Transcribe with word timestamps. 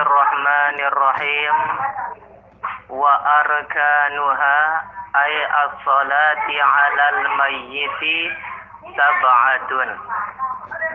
Bismillahirrahmanirrahim. 0.00 1.56
Wa 2.88 3.12
arkanuha 3.20 4.58
ay 5.12 5.34
as-salati 5.44 6.56
'alal 6.56 7.20
mayyiti 7.36 8.32
sab'atun. 8.96 9.88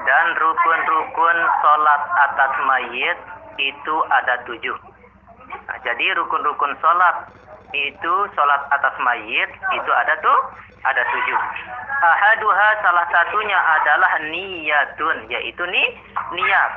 Dan 0.10 0.26
rukun-rukun 0.41 1.38
salat 1.62 2.02
atas 2.18 2.54
mayit 2.66 3.18
itu 3.62 3.96
ada 4.10 4.41
tujuh. 4.50 4.73
Nah, 5.54 5.78
jadi 5.86 6.18
rukun-rukun 6.18 6.74
salat 6.82 7.30
itu 7.78 8.14
salat 8.34 8.66
atas 8.74 8.98
mayit 9.06 9.54
itu 9.54 9.92
ada 10.02 10.18
tuh 10.18 10.40
ada 10.82 11.06
tujuh. 11.14 11.40
Ahaduha 12.02 12.70
salah 12.82 13.06
satunya 13.14 13.60
adalah 13.70 14.18
niyatun 14.34 15.30
yaitu 15.30 15.62
nih 15.70 15.94
niat. 16.34 16.74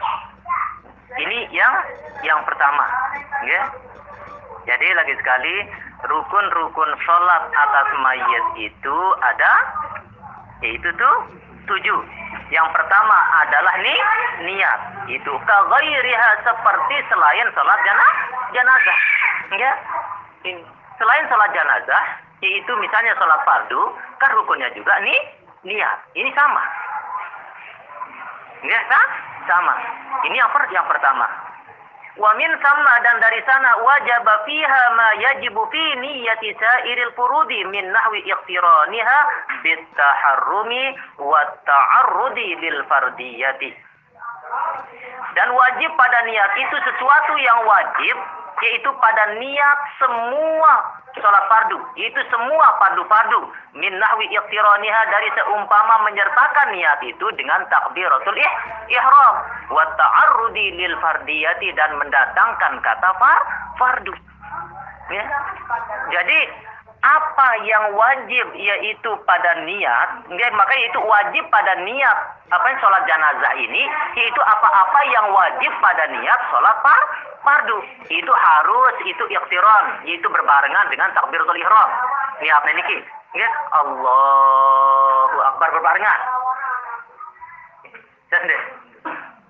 Ini 1.19 1.39
yang 1.51 1.75
yang 2.23 2.41
pertama, 2.47 2.87
ya. 3.47 3.63
Jadi 4.69 4.87
lagi 4.95 5.15
sekali 5.19 5.55
rukun-rukun 6.07 6.91
sholat 7.03 7.43
atas 7.51 7.89
mayit 8.05 8.47
itu 8.71 8.99
ada 9.25 9.53
yaitu 10.63 10.89
tuh 10.95 11.17
tujuh. 11.67 12.01
Yang 12.49 12.69
pertama 12.73 13.19
adalah 13.45 13.75
nih 13.83 14.01
niat. 14.47 14.81
Itu 15.11 15.33
kaghairiha 15.43 16.31
seperti 16.45 16.97
selain 17.11 17.47
sholat 17.53 17.79
jana, 17.85 18.09
jenazah. 18.55 18.99
Ya. 19.57 19.73
Selain 20.99 21.25
sholat 21.29 21.51
jenazah, 21.53 22.05
yaitu 22.41 22.73
misalnya 22.79 23.13
sholat 23.19 23.41
fardu, 23.45 23.83
kan 24.23 24.31
rukunnya 24.39 24.71
juga 24.73 24.97
nih 25.03 25.21
niat. 25.67 25.99
Ini 26.15 26.31
sama. 26.33 26.63
Ya, 28.65 28.81
sama. 29.47 29.75
Ini 30.27 30.37
yang, 30.37 30.51
per, 30.51 30.67
yang 30.75 30.87
pertama. 30.91 31.27
Wa 32.19 32.35
min 32.35 32.51
sama 32.59 32.95
dan 33.07 33.23
dari 33.23 33.39
sana 33.47 33.79
wajib 33.79 34.27
fiha 34.43 34.83
ma 34.99 35.09
yajibu 35.23 35.63
fi 35.71 35.85
niyyati 36.03 36.51
sa'iril 36.51 37.15
furudi 37.15 37.63
min 37.71 37.95
nahwi 37.95 38.27
iqtiraniha 38.27 39.19
bit 39.63 39.79
taharrumi 39.95 40.99
wa 41.23 41.47
ta'arrudi 41.63 42.59
lil 42.59 42.83
fardiyati. 42.91 43.71
Dan 45.39 45.55
wajib 45.55 45.95
pada 45.95 46.19
niat 46.27 46.53
itu 46.59 46.77
sesuatu 46.83 47.39
yang 47.39 47.63
wajib 47.63 48.17
yaitu 48.67 48.91
pada 48.99 49.39
niat 49.39 49.79
semua 50.03 50.98
sholat 51.23 51.45
fardu. 51.51 51.79
Itu 51.99 52.21
semua 52.31 52.67
fardu-fardu. 52.83 53.41
Min 53.79 53.95
nahwi 53.99 54.27
iqtiraniha 54.33 55.03
dari 55.11 55.29
seumpama 55.39 56.07
menyertakan 56.09 56.75
niat 56.75 57.01
itu 57.07 57.27
dengan 57.39 57.63
takbiratul 57.71 58.37
ih, 58.37 58.53
ihram. 58.93 59.37
Wa 59.71 59.85
ta'arrudi 59.99 60.75
lil 60.79 60.95
fardiyati 60.99 61.75
dan 61.75 61.99
mendatangkan 61.99 62.81
kata 62.83 63.11
far, 63.19 63.41
fardu. 63.77 64.15
Ya. 65.09 65.25
Jadi 66.13 66.39
apa 66.99 67.49
yang 67.63 67.95
wajib 67.95 68.47
yaitu 68.59 69.11
pada 69.23 69.63
niat 69.63 70.09
ya, 70.35 70.47
maka 70.55 70.75
itu 70.75 70.99
wajib 70.99 71.45
pada 71.47 71.79
niat. 71.87 72.19
Apa 72.49 72.65
yang 72.65 72.79
sholat 72.81 73.03
jenazah 73.07 73.55
ini 73.61 73.83
yaitu 74.19 74.41
apa-apa 74.43 75.01
yang 75.13 75.27
wajib 75.31 75.73
pada 75.79 76.11
niat 76.11 76.41
sholat 76.51 76.77
far, 76.83 77.03
fardu. 77.47 77.79
Itu 78.11 78.33
harus 78.35 78.95
itu 79.07 79.25
ikhtiron 79.31 79.85
itu 80.11 80.27
berbarengan 80.27 80.91
dengan 80.91 81.15
takbiratul 81.15 81.61
ihram. 81.61 81.91
Niat 82.43 82.65
niki 82.67 82.99
ya 83.39 83.49
Allahu 83.79 85.39
akbar 85.55 85.69
berbarengan. 85.71 86.21
Deh. 88.29 88.63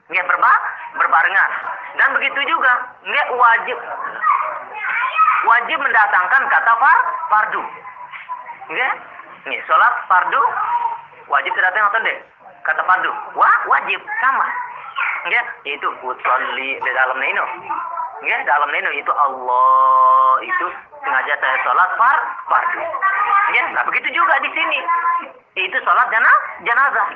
Nggak 0.09 0.27
berba 0.29 0.53
berbarengan. 1.01 1.51
Dan 1.97 2.09
begitu 2.13 2.41
juga 2.45 2.73
nggak 3.09 3.29
wajib 3.37 3.79
wajib 5.47 5.79
mendatangkan 5.79 6.43
kata 6.51 6.73
far 6.79 6.99
fardu. 7.31 7.63
Nggak 8.73 8.93
nih 9.47 9.61
sholat 9.69 9.95
fardu 10.11 10.41
wajib 11.31 11.53
terdatang 11.55 11.87
deh 12.03 12.19
kata 12.67 12.83
fardu. 12.83 13.11
Wah 13.39 13.57
wajib 13.71 14.01
sama. 14.23 14.47
Ya 15.29 15.43
itu 15.67 15.89
usolli 16.03 16.79
di 16.79 16.91
dalam 16.95 17.19
ini 17.21 17.43
ya 18.27 18.37
dalam 18.47 18.71
ini 18.75 18.99
itu 18.99 19.13
Allah 19.15 20.43
itu 20.43 20.67
sengaja 21.05 21.35
saya 21.39 21.57
sholat 21.63 21.91
far 21.95 22.19
fardu. 22.51 22.83
Ya 23.55 23.63
nah 23.77 23.83
begitu 23.87 24.09
juga 24.11 24.35
di 24.43 24.51
sini. 24.51 24.79
Itu 25.59 25.79
sholat 25.83 26.07
jana 26.11 26.33
jenazah 26.63 27.09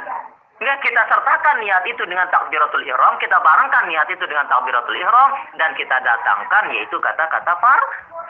ya 0.62 0.74
kita 0.78 1.02
sertakan 1.10 1.56
niat 1.62 1.82
itu 1.90 2.02
dengan 2.06 2.30
takbiratul 2.30 2.86
ihram 2.86 3.18
kita 3.18 3.36
barengkan 3.42 3.84
niat 3.90 4.06
itu 4.06 4.24
dengan 4.30 4.46
takbiratul 4.46 4.94
ihram 4.94 5.30
dan 5.58 5.74
kita 5.74 5.98
datangkan 6.00 6.70
yaitu 6.70 6.96
kata-kata 7.02 7.52
far 7.58 7.80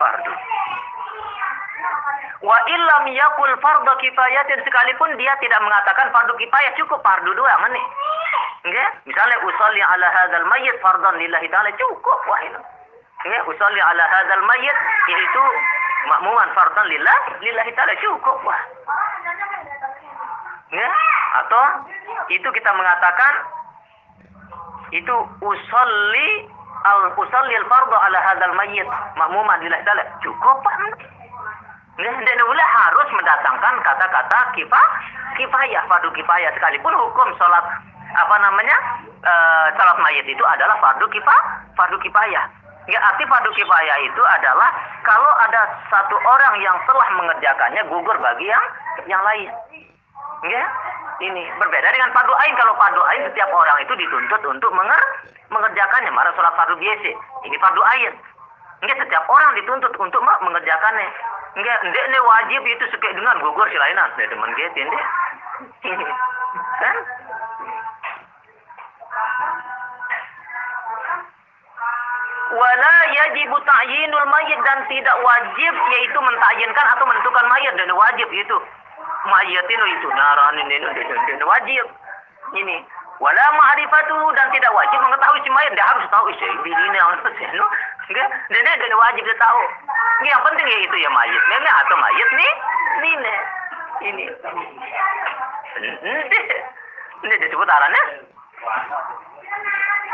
fardu 0.01 0.33
Wa 2.43 2.59
illam 2.67 3.07
yakul 3.15 3.55
fardu 3.63 3.93
kifayatin 4.03 4.67
sekalipun 4.67 5.15
dia 5.15 5.31
tidak 5.39 5.63
mengatakan 5.63 6.11
fardu 6.11 6.35
kifayah 6.35 6.75
cukup 6.75 6.99
fardu 6.99 7.31
doang 7.39 7.71
nih. 7.71 7.87
Nggih? 8.67 8.89
Misalnya 9.07 9.39
usolli 9.47 9.79
ala 9.79 10.07
hadzal 10.11 10.47
mayyit 10.51 10.75
fardhan 10.83 11.23
lillahi 11.23 11.47
ta'ala 11.47 11.71
cukup 11.79 12.19
wah 12.27 12.41
itu. 12.43 12.61
Nggih, 13.31 13.43
usolli 13.47 13.79
ala 13.79 14.05
hadzal 14.11 14.43
mayyit 14.43 14.79
itu 15.07 15.45
makmuman 16.11 16.51
fardhan 16.51 16.87
lillah 16.91 17.19
lillahi 17.47 17.71
ta'ala 17.79 17.95
cukup 18.03 18.39
wah. 18.43 18.61
Nggih? 20.73 20.93
Atau 21.33 21.63
itu 22.33 22.49
kita 22.49 22.71
mengatakan 22.73 23.33
itu 24.93 25.17
usolli 25.41 26.29
al 26.85 27.13
usolli 27.17 27.55
al 27.57 27.67
fardhu 27.69 27.97
ala 27.97 28.19
hadzal 28.21 28.57
mayyit 28.57 28.89
makmuman 29.17 29.61
lillahi 29.61 29.85
ta'ala 29.85 30.05
cukup 30.21 30.57
Pak. 30.65 30.77
Dan 32.01 32.41
boleh 32.41 32.69
harus 32.73 33.09
mendatangkan 33.13 33.75
kata-kata 33.85 34.39
kifah, 34.57 34.87
kifayah, 35.37 35.85
fardu 35.93 36.09
kifayah 36.17 36.49
sekalipun 36.57 36.97
hukum 36.97 37.29
sholat 37.37 37.61
apa 38.17 38.37
namanya 38.41 38.77
e, 39.21 39.35
sholat 39.77 39.97
mayit 40.01 40.25
itu 40.25 40.41
adalah 40.41 40.77
fardu 40.81 41.05
kifah, 41.13 41.41
fardu 41.77 42.01
kifayah. 42.01 42.49
Ya 42.89 42.99
arti 42.99 43.29
fardu 43.29 43.53
kifayah 43.53 43.97
itu 44.09 44.23
adalah 44.25 44.73
kalau 45.05 45.33
ada 45.45 45.69
satu 45.93 46.17
orang 46.17 46.65
yang 46.65 46.75
telah 46.89 47.09
mengerjakannya 47.21 47.83
gugur 47.93 48.17
bagi 48.25 48.49
yang 48.49 48.65
yang 49.05 49.23
lain. 49.23 49.53
Ya, 50.43 50.65
ini 51.23 51.43
berbeda 51.55 51.89
dengan 51.95 52.11
fardu 52.11 52.35
ain. 52.35 52.55
Kalau 52.59 52.75
fardu 52.75 53.03
ain 53.15 53.23
setiap 53.31 53.47
orang 53.55 53.79
itu 53.79 53.95
dituntut 53.95 54.43
untuk 54.43 54.75
menger 54.75 55.01
mengerjakannya. 55.55 56.11
Marah 56.11 56.35
sholat 56.35 56.51
fardu 56.59 56.75
biasa. 56.75 57.11
Ini 57.47 57.57
fardu 57.63 57.83
ain. 57.95 58.13
Enggak 58.83 59.07
setiap 59.07 59.23
orang 59.31 59.55
dituntut 59.55 59.95
untuk 59.95 60.19
mengerjakannya. 60.19 61.07
Enggak, 61.55 61.79
ndek 61.87 62.07
ne 62.11 62.19
wajib 62.19 62.63
itu 62.67 62.85
suka 62.91 63.09
dengan 63.15 63.39
gugur 63.39 63.71
si 63.71 63.79
lainan. 63.79 64.11
Ndek 64.19 64.35
teman 64.35 64.51
gitu, 64.59 64.83
ndek. 64.91 65.05
kan? 66.83 66.97
Wala 72.53 72.95
yajibu 73.15 73.57
ta'yinul 73.63 74.27
mayit 74.29 74.61
dan 74.67 74.85
tidak 74.91 75.17
wajib 75.23 75.75
yaitu 75.95 76.19
mentayinkan 76.19 76.87
atau 76.99 77.05
menentukan 77.07 77.47
mayat 77.47 77.79
dan 77.79 77.95
wajib 77.95 78.29
itu. 78.35 78.59
Mayat 79.23 79.67
itu 79.71 79.85
itu 79.99 80.09
naranin 80.11 80.67
ini 80.67 80.87
wajib. 81.47 81.87
Ini 82.53 82.77
wala 83.23 83.45
ma'rifatu 83.55 84.19
dan 84.35 84.51
tidak 84.51 84.75
wajib 84.75 84.99
mengetahui 84.99 85.39
si 85.47 85.51
mayat 85.55 85.73
dia 85.79 85.87
harus 85.87 86.03
tahu 86.11 86.27
isi 86.27 86.43
ini 86.43 86.75
ini 86.75 86.99
anu 86.99 87.23
enggak 88.11 88.29
dan 88.51 88.67
dia 88.67 88.99
wajib 88.99 89.23
dia 89.23 89.37
tahu 89.39 89.63
yang 90.27 90.43
penting 90.43 90.67
ya 90.67 90.79
itu 90.83 90.97
ya 90.99 91.11
mayat 91.15 91.43
nenek 91.55 91.75
atau 91.87 91.97
mayat 92.03 92.29
nih 92.35 92.53
nine 92.99 93.35
ini 94.11 94.25
ini 97.23 97.35
disebut 97.47 97.69
arahnya 97.71 98.03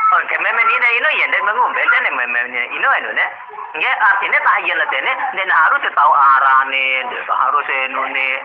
Oke, 0.09 0.41
meme 0.41 0.63
ini 0.65 0.89
ini 1.05 1.21
ya, 1.21 1.27
dan 1.29 1.45
mengumpul 1.45 1.85
dan 1.85 2.09
meme 2.17 2.41
ini 2.49 2.81
ini 2.81 2.81
ini 2.81 3.09
nih. 3.13 3.29
Nggak 3.77 3.97
artinya 4.01 4.41
tahayyul 4.41 4.81
lah 4.81 4.89
ini, 4.89 5.13
dan 5.37 5.49
harus 5.53 5.85
tahu 5.93 6.13
arah 6.17 6.65
nih, 6.73 7.05
harus 7.29 7.69
ini 7.69 8.03
nih. 8.17 8.41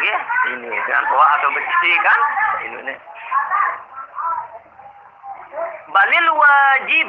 Nggak, 0.00 0.22
ini 0.54 0.78
kan, 0.86 1.02
wah 1.12 1.30
atau 1.36 1.50
bersih 1.52 1.96
kan, 2.00 2.20
ini. 2.64 2.94
Balil 5.90 6.26
wajib 6.30 7.08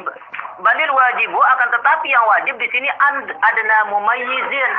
balil 0.58 0.90
wajibu 0.90 1.38
akan 1.38 1.68
tetapi 1.70 2.10
yang 2.10 2.26
wajib 2.26 2.58
di 2.58 2.68
sini 2.74 2.90
adna 3.40 3.78
mumayyizin. 3.88 4.72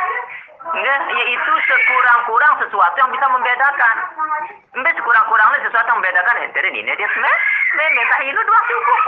Ya, 0.64 0.96
yaitu 1.12 1.54
sekurang-kurang 1.68 2.56
sesuatu 2.64 2.96
yang 2.96 3.12
bisa 3.12 3.28
membedakan. 3.28 3.96
Mbe 4.80 4.90
sekurang-kurangnya 4.96 5.60
sesuatu 5.68 5.92
yang 5.92 6.00
membedakan 6.00 6.40
eh 6.40 6.48
dari 6.56 6.72
ini 6.72 6.88
dia 6.88 7.08
semeh? 7.12 7.36
Me 7.74 7.84
minta 8.00 8.18
itu 8.24 8.40
dua 8.48 8.60
cukup 8.64 9.00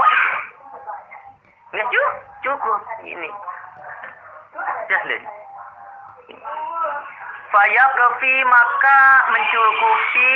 ya 1.76 1.84
cukup 1.92 2.14
cukup 2.40 2.82
ini 3.04 3.30
just 7.46 7.54
Fayaqfi 7.54 8.36
maka 8.50 9.00
mencukupi 9.30 10.34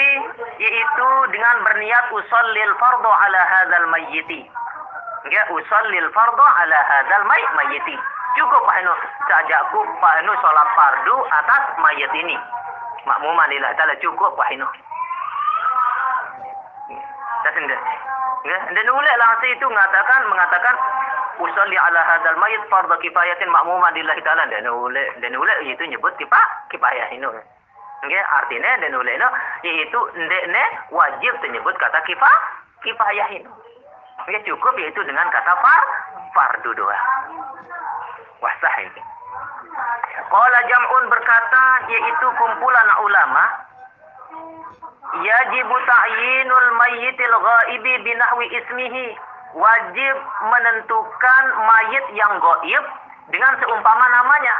yaitu 0.61 1.09
dengan 1.33 1.55
berniat 1.65 2.05
usallil 2.13 2.73
fardu 2.77 3.09
ala 3.09 3.41
hadzal 3.49 3.87
mayyiti 3.89 4.45
Nggih 5.25 5.45
usallil 5.51 6.09
fardhu 6.15 6.45
ala 6.47 6.79
hadzal 6.87 7.23
may 7.27 7.43
mayyiti. 7.59 7.95
Cukup 8.39 8.61
Pak 8.63 8.77
Anu 8.79 8.93
sajaku 9.27 9.79
Pak 9.99 10.13
Anu 10.23 10.31
salat 10.39 10.69
fardu 10.77 11.15
atas 11.27 11.63
mayat 11.83 12.13
ini. 12.15 12.37
Makmuman 13.03 13.51
lillah 13.51 13.73
taala 13.75 13.99
cukup 13.99 14.31
Pak 14.39 14.47
Anu. 14.55 14.67
Tak 17.43 17.51
sendiri. 17.51 17.83
Ya, 18.47 18.59
dan 18.71 18.87
langsung 18.87 19.51
itu 19.51 19.65
mengatakan 19.67 20.23
mengatakan 20.31 20.75
usalli 21.39 21.77
ala 21.77 22.01
hadzal 22.03 22.37
mayit 22.37 22.63
fardhu 22.69 22.95
kifayatin 22.99 23.49
makmuman 23.49 23.95
lillahi 23.95 24.21
taala 24.21 24.45
dan 24.51 24.67
ulil 24.67 25.09
dan 25.23 25.33
ulil 25.35 25.59
itu 25.63 25.83
nyebut 25.87 26.13
kifah 26.19 26.45
kifayah 26.67 27.07
ini. 27.15 27.27
Nggih, 27.99 28.23
artinya 28.31 28.71
dan 28.79 28.95
ulil 28.95 29.23
yaitu 29.63 29.99
ndekne 30.15 30.63
wajib 30.91 31.33
menyebut 31.43 31.75
kata 31.79 31.99
kifah 32.03 32.37
kifayah 32.83 33.27
ini. 33.31 33.51
Nggih 34.27 34.41
cukup 34.51 34.75
yaitu 34.79 35.01
dengan 35.07 35.27
kata 35.31 35.53
far 35.63 35.83
fardu 36.35 36.71
doa. 36.75 36.99
Wah 38.43 38.55
sah 38.59 38.75
ini. 38.83 39.01
Qala 40.29 40.59
jam'un 40.67 41.03
berkata 41.07 41.63
yaitu 41.87 42.27
kumpulan 42.35 42.89
ulama 43.03 43.43
yajibu 45.23 45.75
ta'yinul 45.87 46.69
mayyitil 46.77 47.35
ghaibi 47.39 47.93
binahwi 48.05 48.45
ismihi 48.53 49.05
wajib 49.57 50.15
menentukan 50.45 51.43
mayit 51.65 52.05
yang 52.13 52.33
gaib 52.37 52.83
dengan 53.33 53.53
seumpama 53.61 54.05
namanya. 54.13 54.55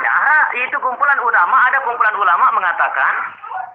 Nah 0.00 0.44
itu 0.56 0.76
kumpulan 0.80 1.20
ulama. 1.20 1.56
Ada 1.70 1.78
kumpulan 1.84 2.16
ulama 2.16 2.46
mengatakan 2.56 3.14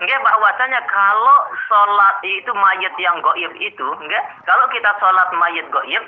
enggak 0.03 0.19
bahwasanya 0.25 0.81
kalau 0.91 1.39
sholat 1.71 2.19
itu 2.25 2.51
mayit 2.51 2.91
yang 2.99 3.15
gaib 3.23 3.53
itu 3.55 3.87
enggak 4.03 4.23
kalau 4.43 4.67
kita 4.73 4.91
sholat 4.99 5.29
mayit 5.39 5.63
gaib 5.71 6.03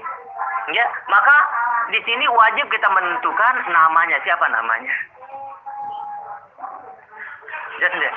enggak 0.68 0.89
maka 1.07 1.38
di 1.95 2.00
sini 2.03 2.27
wajib 2.27 2.68
kita 2.68 2.88
menentukan 2.91 3.53
namanya. 3.71 4.19
Siapa 4.27 4.45
namanya? 4.51 4.94
Enggak? 7.79 8.15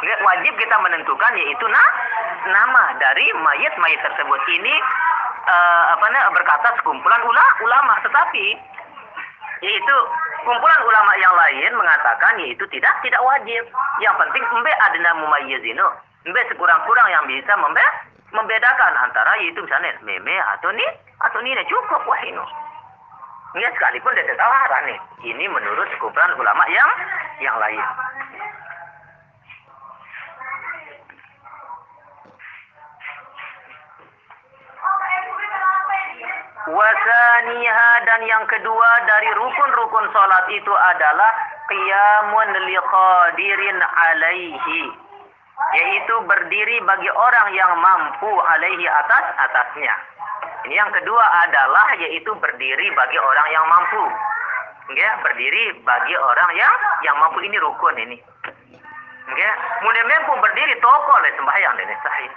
Enggak 0.00 0.20
wajib 0.24 0.52
kita 0.56 0.76
menentukan 0.80 1.32
yaitu 1.36 1.66
nah, 1.68 1.90
nama 2.48 2.96
dari 2.96 3.26
mayat-mayat 3.44 4.00
tersebut. 4.04 4.40
Ini 4.48 4.74
uh, 5.44 5.82
apa 5.96 6.04
namanya 6.08 6.32
berkata 6.32 6.68
sekumpulan 6.80 7.22
ula, 7.24 7.44
ulama 7.64 7.94
tetapi 8.00 8.56
yaitu 9.64 9.96
kumpulan 10.44 10.80
ulama 10.84 11.12
yang 11.16 11.32
lain 11.32 11.72
mengatakan 11.76 12.36
yaitu 12.40 12.64
tidak 12.68 12.92
tidak 13.00 13.20
wajib. 13.24 13.62
Yang 14.00 14.14
penting 14.20 14.44
embe 14.52 14.72
adna 14.82 15.10
mumayyizinu. 15.16 15.86
Embe 16.24 16.40
sekurang-kurang 16.48 17.08
yang 17.12 17.24
bisa 17.28 17.52
membe 17.56 17.84
membedakan 18.34 18.92
antara 18.98 19.36
yaitu 19.40 19.60
misalnya 19.62 19.94
meme 20.02 20.36
atau 20.56 20.72
ni 20.72 20.84
atau 21.22 21.38
ni 21.40 21.54
cukup 21.68 22.02
wah 22.04 22.22
ini. 22.24 22.44
Sekalipun 23.54 24.18
dia 24.18 24.26
tetap 24.26 24.50
nih. 24.82 24.98
Ini 25.30 25.44
menurut 25.46 25.86
sekumpulan 25.94 26.34
ulama 26.34 26.66
yang 26.66 26.90
yang 27.38 27.56
lain. 27.62 27.84
Wasaniha 36.64 37.90
dan 38.08 38.20
yang 38.24 38.44
kedua 38.48 38.90
dari 39.04 39.28
rukun-rukun 39.36 40.08
salat 40.16 40.48
itu 40.48 40.72
adalah 40.72 41.30
qiyamun 41.68 42.50
liqadirin 42.72 43.84
alaihi 43.84 44.88
yaitu 45.76 46.14
berdiri 46.24 46.80
bagi 46.88 47.10
orang 47.12 47.48
yang 47.52 47.68
mampu 47.76 48.32
alaihi 48.48 48.88
atas 48.88 49.24
atasnya. 49.44 49.92
Ini 50.64 50.80
yang 50.80 50.88
kedua 50.88 51.24
adalah 51.44 52.00
yaitu 52.00 52.32
berdiri 52.40 52.88
bagi 52.96 53.18
orang 53.20 53.48
yang 53.52 53.64
mampu. 53.68 54.04
Ya, 54.96 55.20
berdiri 55.20 55.84
bagi 55.84 56.16
orang 56.16 56.50
yang 56.56 56.74
yang 57.04 57.16
mampu 57.20 57.44
ini 57.44 57.60
rukun 57.60 57.96
ini. 58.00 58.16
Ya, 59.36 59.50
mudah 59.84 60.04
mampu 60.08 60.32
berdiri 60.40 60.80
toko 60.80 61.12
oleh 61.12 61.32
sembahyang 61.36 61.76
ini 61.76 61.96
sahih. 62.00 62.32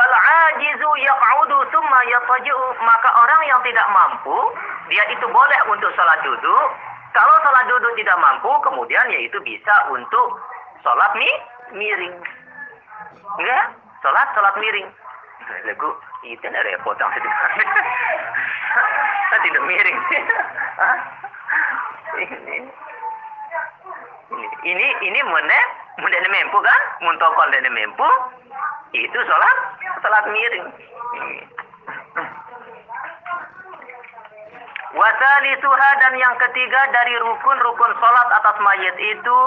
Fal'ajizu 0.00 0.90
yaq'udu 0.96 1.60
thumma 1.68 2.00
yataji'u. 2.08 2.64
Maka 2.80 3.08
orang 3.20 3.52
yang 3.52 3.60
tidak 3.60 3.84
mampu, 3.92 4.32
dia 4.88 5.04
itu 5.12 5.28
boleh 5.28 5.60
untuk 5.68 5.92
sholat 5.92 6.16
duduk. 6.24 6.66
Kalau 7.12 7.36
sholat 7.44 7.68
duduk 7.68 7.92
tidak 8.00 8.16
mampu, 8.16 8.48
kemudian 8.64 9.12
yaitu 9.12 9.36
bisa 9.44 9.92
untuk 9.92 10.40
sholat 10.80 11.12
mi 11.20 11.28
miring. 11.76 12.16
Enggak? 13.44 13.76
Sholat, 14.00 14.24
sholat 14.32 14.56
miring. 14.56 14.88
Lagu, 15.68 15.92
itu 16.24 16.48
ada 16.48 16.64
repot 16.64 16.96
tidak 19.44 19.64
miring. 19.68 19.98
ini, 22.24 22.56
ini, 24.64 24.86
ini 25.12 25.20
mana? 25.28 25.60
Mudah 26.00 26.24
mempu 26.24 26.56
kan? 26.64 26.80
Muntokol 27.04 27.52
dan 27.52 27.68
mempu. 27.68 28.08
Itu 28.96 29.20
sholat 29.28 29.69
sholat 30.00 30.24
miring. 30.28 30.66
Wasalisuha 34.90 35.90
dan 36.02 36.14
yang 36.18 36.34
ketiga 36.34 36.80
dari 36.90 37.14
rukun-rukun 37.22 37.92
sholat 38.02 38.28
atas 38.34 38.56
mayat 38.58 38.96
itu 38.98 39.38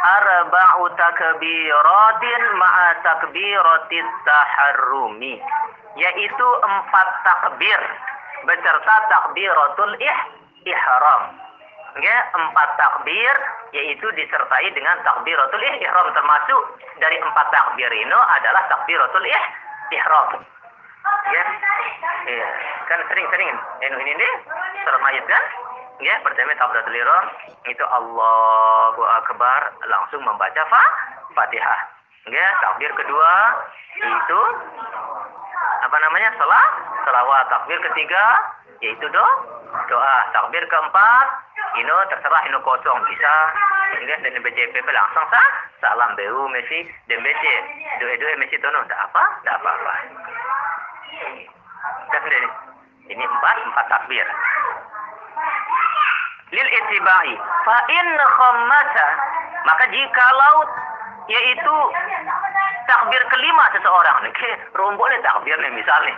arba'u 0.00 0.88
takbiratin 0.96 2.42
ma'a 2.56 2.88
takbiratit 3.04 4.08
taharrumi 4.24 5.36
yaitu 6.00 6.48
empat 6.64 7.08
takbir 7.28 7.80
beserta 8.48 8.94
takbiratul 9.12 9.92
ih 10.00 10.18
ihram 10.64 11.22
ya 12.00 12.16
empat 12.32 12.68
takbir 12.80 13.34
yaitu 13.76 14.06
disertai 14.16 14.68
dengan 14.72 14.96
takbiratul 15.04 15.60
ihram 15.60 16.08
termasuk 16.16 16.62
dari 16.96 17.20
empat 17.20 17.46
takbir 17.52 17.90
ini 17.92 18.18
adalah 18.40 18.64
takbiratul 18.72 19.28
ih 19.28 19.44
ihram. 19.90 20.28
Ya. 21.30 21.44
Iya. 22.26 22.50
Kan 22.90 23.00
sering-sering 23.06 23.50
ini 23.86 23.96
ini 24.02 24.12
deh 24.18 24.34
mayat 25.00 25.24
kan? 25.26 25.44
Ya, 26.00 26.16
pertama 26.24 26.56
takbiratul 26.56 26.96
ihram 26.96 27.24
itu 27.68 27.84
Allahu 27.84 29.02
akbar 29.20 29.68
langsung 29.84 30.24
membaca 30.24 30.62
fa 30.68 30.84
Fatihah. 31.36 31.80
Ya, 32.28 32.46
takbir 32.64 32.92
kedua 32.96 33.32
itu 34.00 34.40
apa 35.84 35.96
namanya? 36.00 36.32
Salat, 36.36 36.70
salawat. 37.04 37.44
Takbir 37.48 37.78
ketiga 37.92 38.24
yaitu 38.80 39.06
do, 39.12 39.26
doa. 39.92 40.18
Takbir 40.32 40.64
keempat 40.68 41.26
ini 41.76 41.92
terserah 42.08 42.42
ini 42.48 42.58
kosong 42.64 43.00
bisa 43.08 43.34
Enggak 43.98 44.18
dan 44.22 44.38
BCPP 44.38 44.86
langsung 44.94 45.26
sah 45.30 45.48
salam 45.82 46.14
BU 46.14 46.42
mesti 46.54 46.80
dan 47.10 47.18
BC 47.24 47.42
dua-dua 47.98 48.38
mesti 48.38 48.56
tono 48.62 48.86
tak 48.86 49.00
apa 49.10 49.24
tak 49.42 49.56
apa-apa. 49.58 49.94
Kan 52.14 52.22
ini 52.30 52.48
ini 53.10 53.24
empat 53.26 53.56
empat 53.66 53.86
takbir. 53.90 54.26
Lil 56.50 56.68
itibai 56.70 57.34
fa 57.66 57.76
in 57.90 58.08
khammasa 58.18 59.08
maka 59.66 59.84
jikalau 59.90 60.56
yaitu 61.30 61.76
takbir 62.90 63.22
kelima 63.30 63.64
seseorang 63.70 64.16
nih 64.26 64.54
rombonnya 64.74 65.22
takbir 65.22 65.56
nih 65.58 65.72
misalnya 65.74 66.14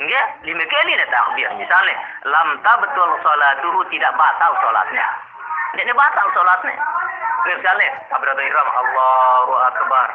Enggak, 0.00 0.26
lima 0.42 0.64
kali 0.66 0.92
nih 0.96 1.08
takbir 1.12 1.48
misalnya 1.60 1.96
lam 2.26 2.48
tabtul 2.64 3.12
salatuhu 3.22 3.80
tidak 3.92 4.16
batal 4.16 4.56
salatnya 4.64 5.04
ini 5.80 5.92
batal 5.96 6.26
sholatnya. 6.36 6.76
Misalnya, 7.42 7.90
Tabratul 8.12 8.44
Ihram, 8.44 8.68
Allahu 8.70 9.54
Akbar. 9.56 10.08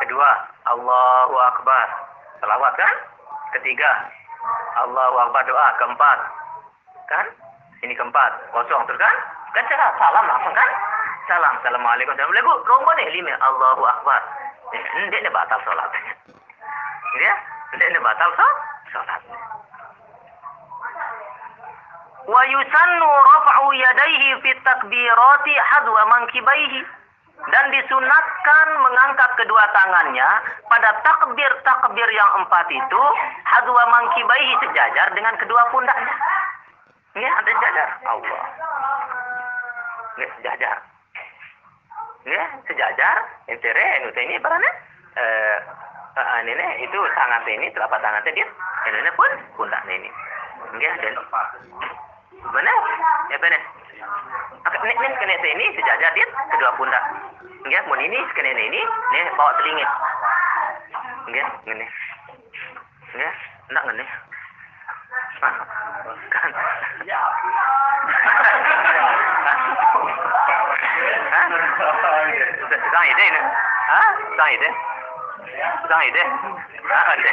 Kedua, 0.00 0.30
Allahu 0.66 1.36
Akbar. 1.38 1.86
Selawat 2.40 2.72
kan? 2.74 2.94
Ketiga, 3.54 4.10
Allahu 4.82 5.16
Akbar 5.28 5.46
doa. 5.46 5.68
Keempat, 5.78 6.18
kan? 7.06 7.26
Ini 7.84 7.94
keempat, 7.94 8.32
kosong 8.54 8.82
terus 8.88 8.98
kan? 8.98 9.14
Kan 9.52 9.68
cara 9.68 9.92
salam 10.00 10.24
langsung 10.26 10.54
kan? 10.56 10.70
Salam, 11.30 11.54
Assalamualaikum, 11.62 12.14
Assalamualaikum. 12.16 12.56
Rombong 12.66 12.96
nih, 12.98 13.08
lima, 13.14 13.34
Allahu 13.38 13.82
Akbar. 13.86 14.20
Ini 14.72 15.12
ini 15.12 15.28
batal 15.30 15.60
sholatnya. 15.62 16.00
Ya? 17.20 17.34
Ini 17.76 17.98
batal 18.00 18.30
sholatnya 18.90 19.62
wa 22.28 22.42
yusannu 22.46 23.10
yadayhi 23.74 24.30
fi 24.42 24.50
takbirati 24.62 25.54
hadwa 25.72 26.02
mankibaihi 26.06 26.80
dan 27.50 27.64
disunatkan 27.74 28.66
mengangkat 28.78 29.30
kedua 29.34 29.64
tangannya 29.74 30.30
pada 30.70 30.90
takbir-takbir 31.02 32.08
yang 32.14 32.30
empat 32.38 32.66
itu 32.70 33.02
hadwa 33.42 33.82
mankibaihi 33.90 34.54
sejajar 34.62 35.10
dengan 35.14 35.34
kedua 35.42 35.62
pundaknya. 35.74 36.14
Ya, 37.12 37.28
ada 37.28 37.50
sejajar. 37.50 37.88
Allah. 38.08 38.44
Ya, 40.16 40.28
sejajar. 40.38 40.76
Ya, 42.24 42.44
sejajar. 42.70 43.16
Entere, 43.50 43.86
ini 44.16 44.38
barangnya. 44.38 44.72
Eh, 45.12 45.58
uh, 46.16 46.38
ini 46.44 46.66
itu 46.84 46.98
tangan 47.16 47.44
ini 47.48 47.68
telapak 47.72 48.00
tangan 48.00 48.24
dia 48.24 48.46
ini 48.88 49.10
pun 49.16 49.30
pundak 49.56 49.80
ini 49.88 50.08
enggak 50.72 50.94
dan 51.00 51.16
benar 52.50 52.82
ya 53.30 53.38
benar 53.38 53.62
ini 54.82 54.94
ini 54.98 55.08
kena 55.14 55.34
ini 55.38 55.64
sejajar 55.78 56.10
dia 56.10 56.26
kedua 56.50 56.74
pundak 56.74 57.04
enggak 57.62 57.86
mun 57.86 58.02
ini 58.02 58.18
kena 58.34 58.50
ini 58.50 58.82
ini 58.82 59.30
bawa 59.38 59.54
telinga 59.62 59.86
enggak 61.30 61.48
ini 61.70 61.86
enggak 63.14 63.34
enggak 63.70 63.84
ini 63.94 64.06
Hah? 65.42 65.54
kan 66.30 66.50
ya 67.06 67.20
Hah? 71.32 71.46
Sang 72.92 73.06
ide 73.08 73.24
ini? 73.24 73.40
Hah? 73.88 74.10
Sang 74.36 74.50
ide? 74.52 74.68
Sang 75.88 76.02
ide? 76.06 76.24
Hah? 76.86 77.04
Ade. 77.12 77.30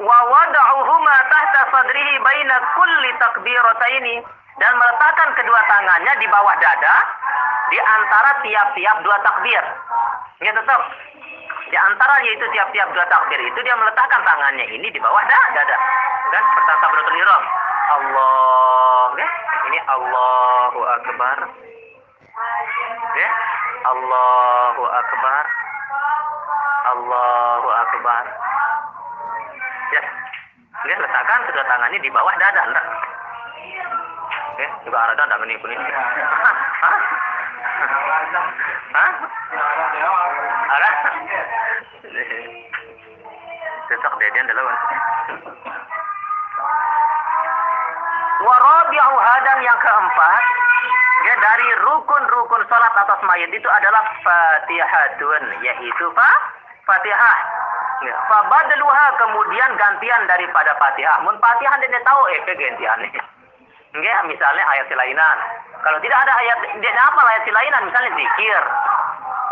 Wa 0.00 0.18
wada'uhuma 0.24 1.14
tahta 1.28 1.60
sadrihi 1.68 2.14
baina 2.24 2.56
kulli 2.72 3.10
takbirataini 3.20 4.16
dan 4.56 4.72
meletakkan 4.76 5.28
kedua 5.36 5.60
tangannya 5.68 6.12
di 6.16 6.26
bawah 6.32 6.56
dada 6.56 6.96
di 7.68 7.78
antara 7.80 8.30
tiap-tiap 8.40 8.96
dua 9.04 9.16
takbir. 9.20 9.64
Ya 10.40 10.52
tetap 10.52 10.80
di 11.72 11.76
antara 11.76 12.20
yaitu 12.24 12.44
tiap-tiap 12.52 12.88
dua 12.92 13.04
takbir 13.08 13.40
itu 13.40 13.58
dia 13.64 13.76
meletakkan 13.76 14.20
tangannya 14.24 14.64
ini 14.68 14.88
di 14.92 15.00
bawah 15.00 15.24
dada. 15.28 15.76
Dan 16.32 16.42
pertama 16.56 16.80
takbiratul 16.80 17.16
ihram. 17.20 17.44
Allah, 17.92 19.06
ya. 19.20 19.28
Ini 19.68 19.78
Allahu 19.84 20.80
akbar. 20.80 21.38
Ya. 23.16 23.30
Allahu 23.92 24.82
akbar. 24.88 25.44
Allahu 26.92 27.68
akbar. 27.68 28.24
Ya. 29.92 30.02
Dia 30.82 30.96
letakkan 30.98 31.46
kedua 31.46 31.64
tangannya 31.68 32.00
di 32.00 32.10
bawah 32.10 32.34
dada, 32.40 32.62
enggak? 32.64 32.86
Ya, 34.58 34.68
juga 34.82 34.98
ada 35.04 35.14
dada 35.14 35.36
ini 35.44 35.60
pun 35.60 35.70
ini. 35.70 35.84
Hah? 35.84 36.56
Hah? 38.92 39.10
Ada? 40.72 40.90
Cocok 43.92 44.14
dia 44.20 44.30
adalah 49.06 49.16
hadan 49.22 49.58
yang 49.62 49.78
keempat 49.78 50.42
ya 51.22 51.34
dari 51.38 51.68
rukun-rukun 51.86 52.62
salat 52.66 52.90
atas 52.90 53.20
mayat 53.22 53.50
itu 53.54 53.68
adalah 53.70 54.02
Fatihahun 54.26 55.44
yaitu 55.62 56.06
fa 56.16 56.30
Fatihah. 56.82 57.61
Ya, 58.02 58.16
fabadluha 58.26 59.06
kemudian 59.14 59.70
gantian 59.78 60.22
daripada 60.26 60.74
Fatihah. 60.74 61.22
Mun 61.22 61.38
Fatihah 61.38 61.78
dia 61.78 62.02
tahu 62.02 62.22
eh 62.34 62.40
gantiannya. 62.42 63.10
Ya, 64.02 64.16
misalnya 64.26 64.64
ayat 64.66 64.88
lainan. 64.90 65.38
Kalau 65.84 65.98
tidak 66.02 66.18
ada 66.26 66.32
ayat 66.34 66.58
dia 66.82 66.92
apa 66.96 67.20
ayat 67.22 67.46
lainan 67.46 67.82
misalnya 67.86 68.10
zikir. 68.18 68.62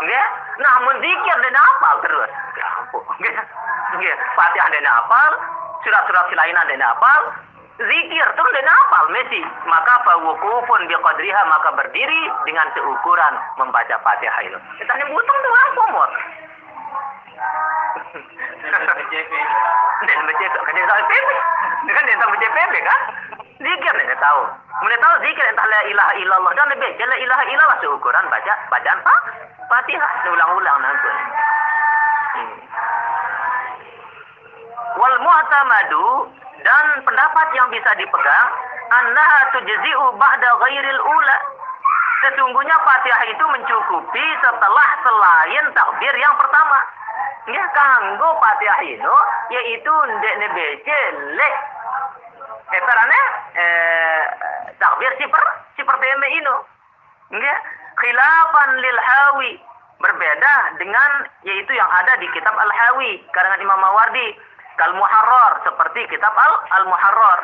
Ya, 0.01 0.23
nah 0.59 0.73
mun 0.83 0.97
zikir 0.99 1.35
dia 1.39 1.61
hafal 1.61 1.95
terus. 2.03 2.31
Ya, 3.23 3.31
ya, 4.03 4.13
Fatihah 4.35 4.67
dia 4.73 4.91
hafal, 4.91 5.31
surat-surat 5.87 6.27
lainan 6.35 6.67
dia 6.67 6.83
hafal, 6.83 7.21
zikir 7.79 8.27
terus 8.35 8.51
dia 8.51 8.67
hafal 8.67 9.05
mesti 9.15 9.41
maka 9.65 9.93
fawukufun 10.03 10.91
biqadriha 10.91 11.41
maka 11.47 11.69
berdiri 11.71 12.21
dengan 12.43 12.67
seukuran 12.75 13.33
membaca 13.55 13.95
Fatihah 14.03 14.41
itu. 14.43 14.59
Kita 14.83 14.93
butuh 15.07 15.35
tuh 15.39 15.53
apa 15.55 15.83
kan 21.91 22.03
dia 22.07 22.17
tahu 22.17 22.31
PP. 22.33 22.75
Kan? 22.81 23.01
Zikir 23.61 23.93
dia 23.93 24.17
tahu. 24.17 24.41
Mulai 24.81 24.97
tahu 24.97 25.13
zikir 25.21 25.45
entah 25.45 25.67
la 25.69 25.81
ilaha 25.85 26.13
illallah 26.17 26.51
dan 26.57 26.67
lebih 26.73 26.89
la 26.97 27.17
ilaha 27.21 27.43
illallah 27.45 27.77
seukuran 27.77 28.25
baca 28.33 28.53
bacaan 28.73 28.99
apa? 29.05 29.15
Fatihah 29.69 30.11
ulang-ulang 30.25 30.77
nanti. 30.81 31.11
Wal 34.97 35.17
mu'tamadu 35.21 36.27
dan 36.65 36.85
pendapat 37.05 37.47
yang 37.53 37.69
bisa 37.69 37.91
dipegang 37.95 38.47
annaha 38.91 39.39
tujzi'u 39.55 40.05
ba'da 40.17 40.49
ghairil 40.57 41.01
ula 41.05 41.37
sesungguhnya 42.21 42.75
Fatihah 42.81 43.23
itu 43.29 43.45
mencukupi 43.45 44.25
setelah 44.41 44.89
selain 45.05 45.65
takbir 45.73 46.13
yang 46.17 46.33
pertama 46.37 46.77
ya 47.51 47.65
kanggo 47.73 48.29
Fatihah 48.39 48.81
itu 48.85 49.15
yaitu 49.49 49.93
ndek 49.93 50.37
nebece 50.39 50.97
le 51.37 51.49
eh 52.71 52.81
tarane 52.85 53.21
eh 53.55 54.23
takbir 54.79 55.11
si 55.17 55.25
per 55.27 55.43
si 55.75 55.81
pertama 55.83 56.27
itu 56.29 56.55
ya 57.37 57.55
khilafan 57.97 58.69
lil 58.79 58.99
hawi. 58.99 59.51
Berbeda 60.01 60.81
dengan 60.81 61.29
yaitu 61.45 61.77
yang 61.77 61.85
ada 61.85 62.17
di 62.17 62.25
kitab 62.33 62.57
Al-Hawi 62.57 63.21
karangan 63.37 63.61
Imam 63.61 63.77
Mawardi 63.77 64.33
kal 64.77 64.93
muharrar 64.93 65.63
seperti 65.63 66.07
kitab 66.07 66.35
al 66.35 66.53
al 66.79 66.85
muharrar 66.85 67.39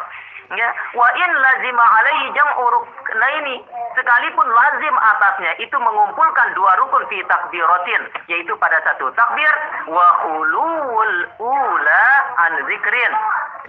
ya 0.56 0.70
wa 0.96 1.10
in 1.12 1.32
lazima 1.44 1.84
alaihi 2.00 2.32
jam'u 2.32 2.64
ruknaini 2.72 3.56
sekalipun 3.96 4.48
lazim 4.48 4.96
atasnya 4.96 5.52
itu 5.60 5.76
mengumpulkan 5.76 6.56
dua 6.56 6.72
rukun 6.80 7.04
fi 7.12 7.20
takbiratin 7.28 8.02
yaitu 8.32 8.56
pada 8.56 8.80
satu 8.88 9.12
takbir 9.12 9.54
wa 9.92 10.08
ulul 10.24 11.16
ula 11.40 12.06
an 12.48 12.54
zikrin 12.64 13.14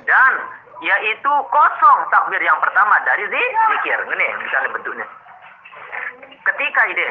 dan 0.07 0.33
yaitu 0.79 1.33
kosong 1.51 1.99
takbir 2.11 2.39
yang 2.39 2.59
pertama 2.63 3.03
dari 3.03 3.27
zikir. 3.27 3.99
Ini 3.99 4.27
misalnya 4.39 4.71
bentuknya. 4.79 5.07
Ketika 6.47 6.81
ide 6.87 7.07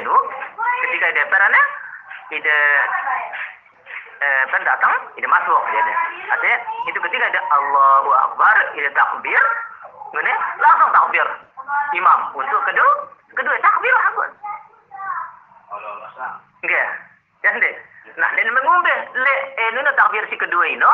ketika 0.87 1.05
ide 1.11 1.23
perana 1.27 1.61
ide 2.31 2.59
eh, 4.21 4.43
kan 4.49 4.61
datang, 4.65 4.93
ini 5.17 5.27
masuk 5.29 5.61
dia. 5.69 5.81
Artinya 6.33 6.57
itu 6.89 6.97
ketika 6.97 7.25
ada 7.29 7.41
Allahu 7.53 8.09
Akbar, 8.13 8.55
ini 8.73 8.89
takbir, 8.93 9.43
ini 10.15 10.33
langsung 10.61 10.89
takbir 10.93 11.27
imam 11.93 12.19
untuk 12.35 12.61
kedua 12.67 12.91
kedua 13.37 13.55
takbir 13.61 13.95
hakun. 13.95 14.31
Enggak, 16.65 16.89
ya 17.45 17.51
deh. 17.53 17.75
Nah, 18.17 18.29
dan 18.33 18.49
mengumbe 18.49 18.95
le 19.13 19.35
eh 19.61 19.69
nuna 19.77 19.93
takbir 19.93 20.25
si 20.31 20.35
kedua 20.39 20.65
ini 20.65 20.91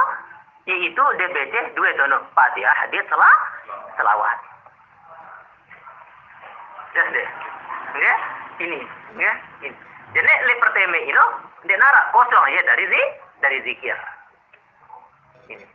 yaitu 0.63 1.03
DBC 1.19 1.75
dua 1.75 1.87
itu 1.91 2.03
no 2.07 2.19
Fatihah 2.35 2.75
hadis 2.83 3.03
salah 3.07 3.35
selawat. 3.95 4.37
Ya 6.93 7.03
deh. 7.09 7.27
Enggak? 7.93 8.19
Ini, 8.59 8.79
enggak? 9.15 9.37
Ini. 9.65 9.92
Jadi 10.13 10.33
le 10.45 10.53
pertama 10.61 10.97
itu 11.01 11.25
dia 11.65 11.77
nara 11.81 12.01
kosong 12.13 12.45
ya 12.53 12.61
dari 12.69 12.85
zi 12.85 13.01
dari 13.41 13.57
zikir. 13.65 13.97
Ini. 15.49 15.65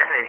Jadi. 0.00 0.24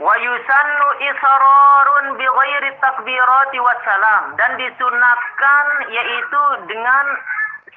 Wa 0.00 0.14
yusannu 0.16 0.88
israrun 1.06 2.06
bi 2.18 2.26
ghairi 2.26 2.70
takbirati 2.82 3.58
wassalam 3.62 4.34
dan 4.34 4.58
disunatkan 4.58 5.66
yaitu 5.92 6.42
dengan 6.66 7.04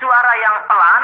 suara 0.02 0.34
yang 0.42 0.58
pelan 0.66 1.04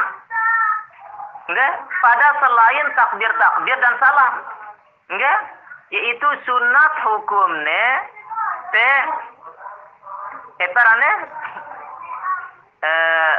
enggak 1.49 1.73
pada 2.01 2.27
selain 2.39 2.87
takbir-takbir 2.97 3.77
dan 3.77 3.93
salam 4.01 4.33
enggak 5.11 5.39
yaitu 5.93 6.29
sunat 6.49 6.93
hukumnya 7.05 7.87
teh 8.73 8.99
etarane 10.59 11.11
eh, 12.83 13.35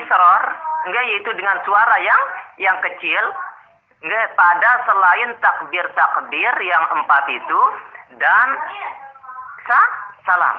israr 0.00 0.42
enggak 0.88 1.04
yaitu 1.12 1.30
dengan 1.36 1.60
suara 1.62 1.96
yang 2.00 2.22
yang 2.58 2.76
kecil 2.80 3.24
enggak 4.02 4.32
pada 4.34 4.70
selain 4.88 5.30
takbir-takbir 5.38 6.54
yang 6.64 6.84
empat 6.96 7.24
itu 7.28 7.60
dan 8.18 8.48
sa 9.68 9.80
salam. 10.26 10.56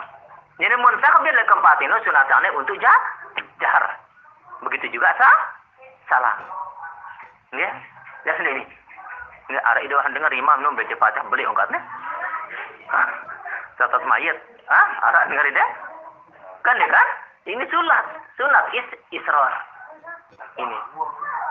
Jadi 0.61 0.75
mun 0.77 0.95
takbir 1.01 1.33
yang 1.33 1.49
keempat 1.49 1.77
itu 1.81 1.95
sunatannya 2.07 2.49
untuk 2.55 2.77
jah 2.77 2.97
jahar. 3.57 3.97
Begitu 4.63 4.95
juga 4.95 5.11
sa 5.17 5.29
salam. 6.07 6.37
Enggak? 7.51 7.73
Ya 8.23 8.33
sendiri. 8.37 8.63
Enggak 9.49 9.65
ada 9.65 9.79
itu 9.81 9.95
dengar 10.13 10.31
imam 10.31 10.61
nu 10.61 10.77
baca 10.77 10.95
Fatihah 10.95 11.27
beli 11.27 11.43
ongkatnya. 11.43 11.81
Catat 13.81 14.03
mayat. 14.05 14.37
Ah, 14.71 14.87
ada 15.11 15.27
dengar 15.27 15.43
itu? 15.49 15.65
kan 16.63 16.79
ya 16.79 16.87
kan? 16.87 17.07
Ini 17.43 17.63
sunat, 17.67 18.05
sunat 18.39 18.65
is 18.71 18.87
isror 19.11 19.53
Ini 20.55 20.77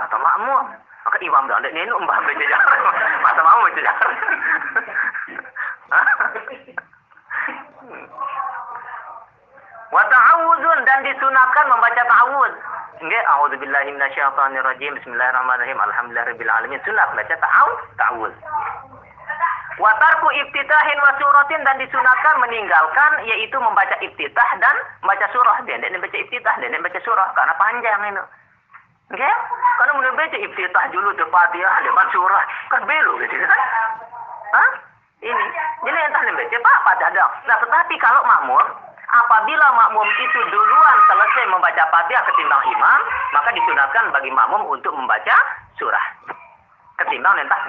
kata 0.00 0.16
makmum. 0.16 0.66
Maka 1.02 1.18
imam 1.20 1.44
dan 1.52 1.64
ini 1.68 1.84
nu 1.84 2.00
mbah 2.00 2.18
baca 2.24 2.44
jalan, 2.48 2.80
masa 3.20 3.40
mau 3.44 3.60
baca 3.60 3.80
jalan. 3.80 4.10
Wata'awudun 9.92 10.78
dan 10.88 11.04
disunahkan 11.04 11.68
membaca 11.68 12.02
ta'awud. 12.08 12.52
enggak 13.04 13.24
a'udzu 13.28 13.60
billahi 13.60 13.92
minasyaitonir. 13.92 14.64
Bismillahirrahmanirrahim. 14.80 15.76
Alhamdulillahirabbil 15.76 16.48
sunat 16.48 16.80
Sunah 16.88 17.06
baca 17.12 17.34
ta'awud, 17.36 17.78
ta'awud. 18.00 18.32
Watarku 19.80 20.28
iftitahin 20.36 20.98
wa 21.00 21.12
suratin 21.16 21.64
dan 21.64 21.80
disunahkan 21.80 22.34
meninggalkan 22.44 23.24
yaitu 23.24 23.56
membaca 23.56 23.96
iftitah 24.04 24.50
dan 24.60 24.76
membaca 25.00 25.24
surah. 25.32 25.64
Dia 25.64 25.80
tidak 25.80 26.04
baca 26.04 26.16
iftitah, 26.20 26.54
dia 26.60 26.76
baca 26.76 27.00
surah 27.00 27.28
karena 27.32 27.54
panjang 27.56 28.00
itu. 28.12 28.24
Oke? 29.12 29.30
Karena 29.80 29.92
menurut 29.96 30.16
baca 30.16 30.36
iftitah 30.36 30.84
dulu 30.92 31.08
tu 31.16 31.24
Fatihah, 31.28 31.76
depan 31.84 32.06
surah. 32.12 32.44
Kan 32.68 32.82
belu 32.84 33.12
gitu 33.24 33.34
kan? 33.48 33.60
Hah? 34.52 34.70
Ini. 35.24 35.46
Jadi 35.88 35.98
entah 36.04 36.22
baca 36.24 36.58
apa 36.58 36.92
ada. 37.08 37.24
Nah, 37.48 37.56
tetapi 37.56 37.94
kalau 37.96 38.20
makmum 38.28 38.64
apabila 39.12 39.66
makmum 39.72 40.08
itu 40.20 40.38
duluan 40.52 40.96
selesai 41.08 41.44
membaca 41.48 41.82
Fatihah 41.88 42.24
ketimbang 42.28 42.62
imam, 42.76 43.00
maka 43.32 43.48
disunahkan 43.56 44.04
bagi 44.12 44.28
makmum 44.32 44.68
untuk 44.68 44.92
membaca 44.92 45.36
surah. 45.80 46.06
Ketimbang 47.00 47.40
entah 47.40 47.60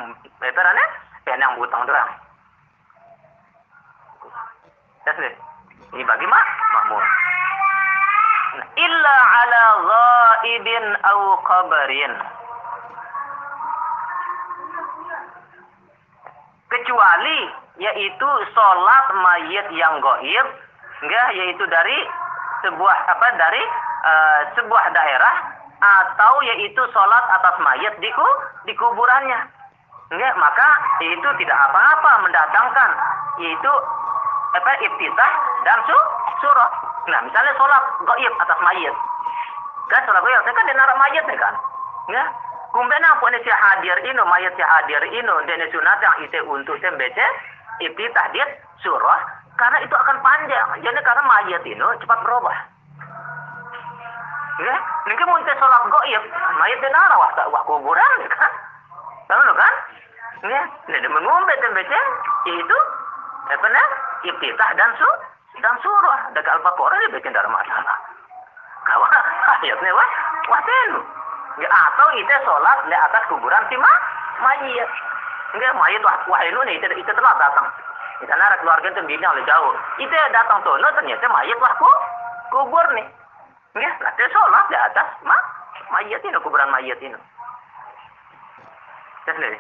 veterannya 0.44 0.86
dan 1.24 1.40
yang 1.40 1.56
butang 1.56 1.84
terang. 1.88 2.12
That's 5.04 5.20
Ini 5.94 6.04
bagi 6.08 6.26
mak 6.26 6.46
makmum. 6.74 7.04
Illa 8.80 9.18
ala 9.18 9.64
ghaibin 9.84 10.86
au 11.06 11.20
qabarin. 11.44 12.14
Kecuali 16.72 17.40
yaitu 17.78 18.30
sholat 18.56 19.06
mayit 19.22 19.68
yang 19.78 20.02
goib, 20.02 20.48
enggak 21.06 21.28
yaitu 21.38 21.64
dari 21.70 21.98
sebuah 22.66 22.98
apa 23.12 23.28
dari 23.38 23.64
uh, 24.08 24.40
sebuah 24.58 24.86
daerah 24.96 25.36
atau 25.84 26.34
yaitu 26.42 26.82
sholat 26.96 27.24
atas 27.38 27.56
mayit 27.62 27.94
di, 28.02 28.10
di 28.66 28.74
kuburannya 28.74 29.63
Enggak, 30.14 30.34
maka 30.38 30.70
itu 31.02 31.30
tidak 31.42 31.58
apa-apa 31.58 32.22
mendatangkan 32.22 32.90
yaitu 33.42 33.74
apa 34.54 34.72
iftitah 34.86 35.32
dan 35.66 35.80
su 35.90 35.98
surah. 36.38 36.70
Nah, 37.10 37.20
misalnya 37.26 37.50
sholat 37.58 37.82
gaib 38.06 38.34
atas 38.38 38.60
mayit. 38.62 38.94
Kan 39.90 40.06
sholat 40.06 40.22
gaib 40.22 40.46
kan 40.46 40.70
dia 40.70 40.78
narak 40.78 41.02
mayit 41.02 41.26
ya 41.26 41.38
kan? 41.42 41.56
Ya. 42.14 42.24
Kumben 42.74 43.06
apa 43.06 43.26
ini 43.30 43.38
si 43.42 43.50
hadir 43.54 43.98
ini 44.06 44.22
mayat 44.22 44.54
si 44.54 44.62
hadir 44.66 45.02
ini 45.06 45.34
dan 45.50 45.62
sunat 45.70 45.98
yang 46.02 46.18
itu 46.26 46.40
untuk 46.46 46.78
membaca 46.82 47.26
iftitah 47.82 48.26
dia 48.34 48.46
surah 48.86 49.22
karena 49.58 49.78
itu 49.82 49.94
akan 49.98 50.18
panjang. 50.22 50.68
Jadi 50.82 51.00
karena 51.02 51.22
mayat 51.26 51.62
ini 51.66 51.86
cepat 52.06 52.20
berubah. 52.22 52.58
Ya, 54.62 54.76
ini 55.10 55.14
kan 55.18 55.26
mau 55.26 55.42
sholat 55.42 55.82
gaib, 55.90 56.24
mayat 56.62 56.78
dia 56.78 56.94
narak 56.94 57.50
wah 57.50 57.62
kuburan 57.66 58.14
kan? 58.30 58.52
Tahu 59.26 59.42
kan? 59.58 59.74
Ya, 60.44 60.64
dan 60.92 61.08
mengumpat 61.08 61.56
dan 61.64 61.72
baca 61.72 62.00
yaitu 62.52 62.78
apa 63.48 63.68
nah? 63.72 63.88
Iftitah 64.28 64.72
dan 64.76 64.92
su 65.00 65.10
dan 65.64 65.76
surah. 65.80 66.36
Dekat 66.36 66.60
Al-Baqarah 66.60 67.00
dia 67.00 67.16
baca 67.16 67.30
dalam 67.32 67.52
masalah. 67.56 67.98
Kawa 68.84 69.08
ayatnya 69.64 69.92
wah 69.96 70.10
wah 70.52 70.62
tenu. 70.68 71.00
Ya, 71.64 71.70
atau 71.72 72.08
itu 72.20 72.36
sholat 72.44 72.78
di 72.92 72.96
atas 72.98 73.24
kuburan 73.32 73.64
si 73.72 73.80
mayit. 73.80 74.90
Enggak 75.56 75.76
mayit 75.80 76.04
wah 76.04 76.20
wah 76.28 76.44
ini 76.44 76.76
itu 76.76 76.88
itu 76.92 77.12
telah 77.16 77.36
datang. 77.40 77.72
Kita 78.20 78.36
narik 78.36 78.60
keluarga 78.60 78.92
itu 78.92 79.02
bina 79.08 79.32
oleh 79.32 79.48
jauh. 79.48 79.76
Itu 79.96 80.12
datang 80.12 80.60
tuh, 80.68 80.76
no, 80.76 80.88
ternyata 80.92 81.24
mayit 81.32 81.56
wah 81.64 81.72
ku, 81.80 81.92
kubur 82.52 82.84
nih. 83.00 83.08
Enggak, 83.80 83.96
nanti 84.04 84.28
sholat 84.28 84.66
di 84.68 84.76
atas 84.76 85.08
ma, 85.24 85.40
mayit 85.96 86.20
ini 86.20 86.40
kuburan 86.44 86.68
mayit 86.68 87.00
ini. 87.00 87.20
Jadi, 89.24 89.56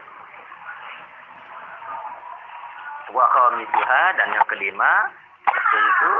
wa 3.13 3.25
khamisuha 3.29 4.03
dan 4.17 4.27
yang 4.33 4.45
kelima 4.49 5.07
yaitu 5.45 6.11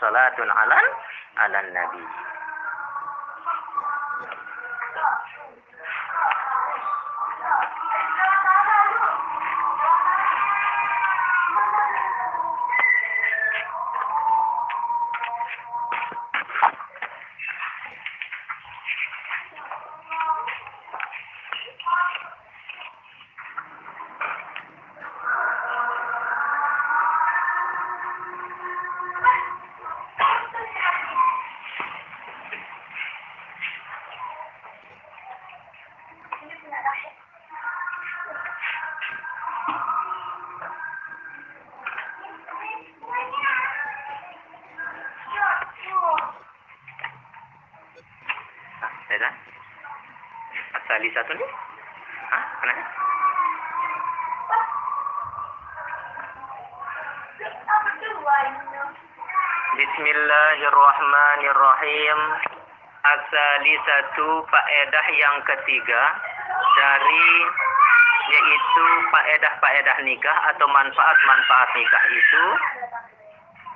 salatun 0.00 0.48
alan 0.48 0.86
alan 1.36 1.66
nabi 1.76 2.04
satu 51.08 51.32
nih? 51.32 51.48
Hah? 52.28 52.44
Kenapa? 52.60 52.84
Bismillahirrahmanirrahim. 59.80 62.20
Asali 63.00 63.80
satu 63.88 64.44
faedah 64.44 65.06
yang 65.16 65.40
ketiga 65.48 66.20
dari 66.76 67.32
yaitu 68.28 68.86
faedah-faedah 69.08 70.04
nikah 70.04 70.36
atau 70.52 70.68
manfaat-manfaat 70.68 71.68
nikah 71.80 72.04
itu 72.12 72.44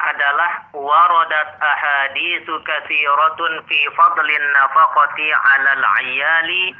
adalah 0.05 0.69
waradat 0.77 1.57
ahaditsu 1.57 2.53
katsiratun 2.69 3.65
fi 3.65 3.81
fadlin 3.97 4.45
nafaqati 4.53 5.33
'alal 5.33 5.81
'iyali 5.81 6.77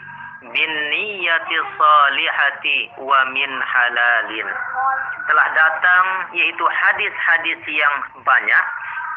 bin 0.53 0.73
niyati 0.93 1.57
salihati 1.79 2.79
wa 3.01 3.25
min 3.33 3.51
halalin. 3.65 4.49
Telah 5.25 5.49
datang 5.57 6.05
yaitu 6.37 6.65
hadis-hadis 6.69 7.61
yang 7.73 7.95
banyak 8.21 8.65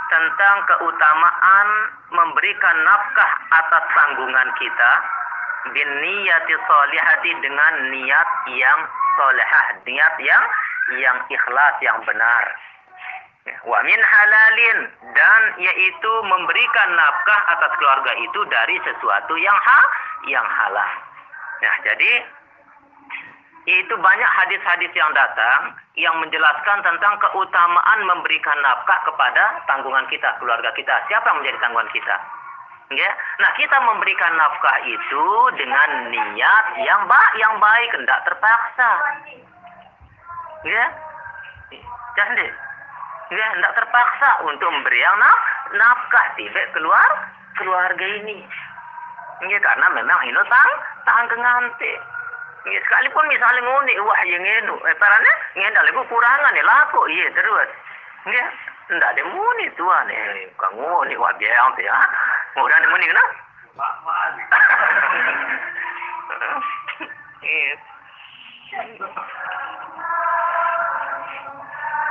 tentang 0.08 0.56
keutamaan 0.72 1.68
memberikan 2.16 2.78
nafkah 2.88 3.32
atas 3.52 3.84
tanggungan 3.92 4.50
kita 4.56 4.92
bin 5.76 5.90
niyati 6.00 6.56
salihati 6.64 7.32
dengan 7.44 7.74
niat 7.92 8.30
yang 8.56 8.80
solehah, 9.20 9.68
niat 9.84 10.16
yang 10.24 10.44
yang 10.96 11.18
ikhlas 11.28 11.76
yang 11.84 12.00
benar. 12.08 12.44
Wa 13.68 13.80
min 13.84 14.00
halalin 14.00 14.80
dan 15.16 15.42
yaitu 15.60 16.14
memberikan 16.28 16.90
nafkah 16.96 17.42
atas 17.52 17.72
keluarga 17.80 18.12
itu 18.20 18.40
dari 18.48 18.76
sesuatu 18.84 19.34
yang 19.40 19.56
ha 19.56 19.80
yang 20.28 20.48
halal. 20.48 21.07
Nah, 21.58 21.76
jadi 21.82 22.12
itu 23.68 23.94
banyak 24.00 24.32
hadis-hadis 24.32 24.92
yang 24.96 25.12
datang 25.12 25.76
yang 26.00 26.16
menjelaskan 26.24 26.80
tentang 26.88 27.20
keutamaan 27.20 28.00
memberikan 28.08 28.56
nafkah 28.64 29.04
kepada 29.04 29.60
tanggungan 29.68 30.08
kita, 30.08 30.40
keluarga 30.40 30.72
kita. 30.72 30.96
Siapa 31.12 31.28
yang 31.28 31.44
menjadi 31.44 31.58
tanggungan 31.60 31.92
kita? 31.92 32.16
Ya. 32.96 33.12
Nah, 33.44 33.52
kita 33.60 33.78
memberikan 33.84 34.32
nafkah 34.40 34.80
itu 34.88 35.26
dengan 35.60 36.08
niat 36.08 36.66
yang 36.80 37.04
baik, 37.04 37.34
yang 37.36 37.56
baik, 37.60 37.90
tidak 38.00 38.24
terpaksa. 38.24 38.92
Ya. 40.64 40.86
Jadi, 42.16 42.48
ya, 43.36 43.48
tidak 43.60 43.74
terpaksa 43.84 44.30
untuk 44.48 44.72
memberi 44.72 45.04
yang 45.04 45.20
naf 45.20 45.40
nafkah 45.76 46.26
tiba 46.40 46.62
keluar 46.72 47.10
keluarga 47.60 48.06
ini. 48.24 48.48
Ya, 49.46 49.60
karena 49.62 49.86
memang 49.94 50.20
ini 50.26 50.42
tang 50.50 50.72
tahan 51.06 51.30
kengante. 51.30 51.94
Ya, 52.66 52.80
sekalipun 52.82 53.30
misalnya 53.30 53.62
ngoni 53.62 53.94
wah 54.02 54.22
yang 54.26 54.42
ngenu, 54.42 54.76
eh 54.82 54.98
parane 54.98 55.32
ngendal 55.54 55.86
iku 55.94 56.02
kurangan 56.10 56.58
ya 56.58 56.66
laku 56.66 57.06
iya 57.06 57.30
terus. 57.38 57.70
Ya, 58.26 58.46
ndak 58.98 59.14
ada 59.14 59.24
muni 59.30 59.70
tuan 59.78 60.10
eh 60.10 60.50
kang 60.58 60.74
ngoni 60.74 61.14
wah 61.22 61.30
biang 61.38 61.70
ya. 61.78 61.96
Ngurang 62.58 62.82
ada 62.82 62.90
muni 62.90 63.06
kena? 63.06 63.26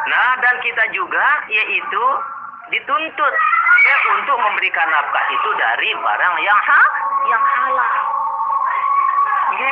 Nah, 0.07 0.39
dan 0.39 0.57
kita 0.62 0.85
juga 0.95 1.27
yaitu 1.51 2.05
dituntut 2.71 3.35
Ya, 3.77 3.97
untuk 4.17 4.39
memberikan 4.41 4.89
nafkah 4.89 5.25
itu 5.31 5.51
dari 5.61 5.93
barang 5.95 6.35
yang 6.41 6.59
ha, 6.59 6.83
yang 7.24 7.44
halal. 7.44 7.96
Ya, 9.57 9.70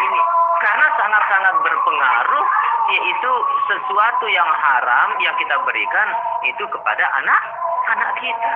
ini 0.00 0.20
karena 0.64 0.86
sangat-sangat 0.96 1.54
berpengaruh 1.60 2.46
yaitu 2.84 3.32
sesuatu 3.68 4.26
yang 4.28 4.48
haram 4.48 5.16
yang 5.20 5.34
kita 5.36 5.56
berikan 5.64 6.08
itu 6.48 6.64
kepada 6.72 7.04
anak 7.20 7.40
anak 7.92 8.10
kita. 8.16 8.52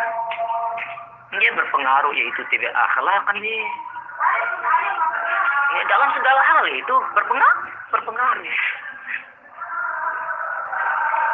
Dia 1.36 1.50
berpengaruh 1.52 2.12
yaitu 2.16 2.40
tidak 2.48 2.72
akhlak 2.72 3.28
ini. 3.36 3.60
Ya, 5.76 5.82
dalam 5.92 6.08
segala 6.16 6.40
hal 6.40 6.64
itu 6.72 6.94
berpengaruh 7.12 7.60
berpengaruh. 7.92 8.56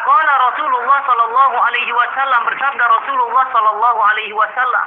Qala 0.05 0.33
Rasulullah 0.37 0.99
sallallahu 1.09 1.57
alaihi 1.65 1.93
wasallam 1.97 2.41
bersabda 2.45 2.85
Rasulullah 2.85 3.45
sallallahu 3.57 4.01
alaihi 4.05 4.37
wasallam 4.37 4.87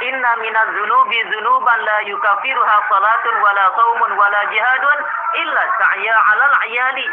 Inna 0.00 0.32
minaz 0.40 0.68
zunubi 0.72 1.20
zunuban 1.28 1.80
la 1.84 2.00
yukafiruha 2.08 2.76
salatun 2.88 3.34
wala 3.44 3.64
saumun 3.76 4.12
wala 4.16 4.40
jihadun 4.48 4.98
illa 5.44 5.62
sa'ya 5.76 6.16
'alal 6.16 6.54
'ayali. 6.56 7.04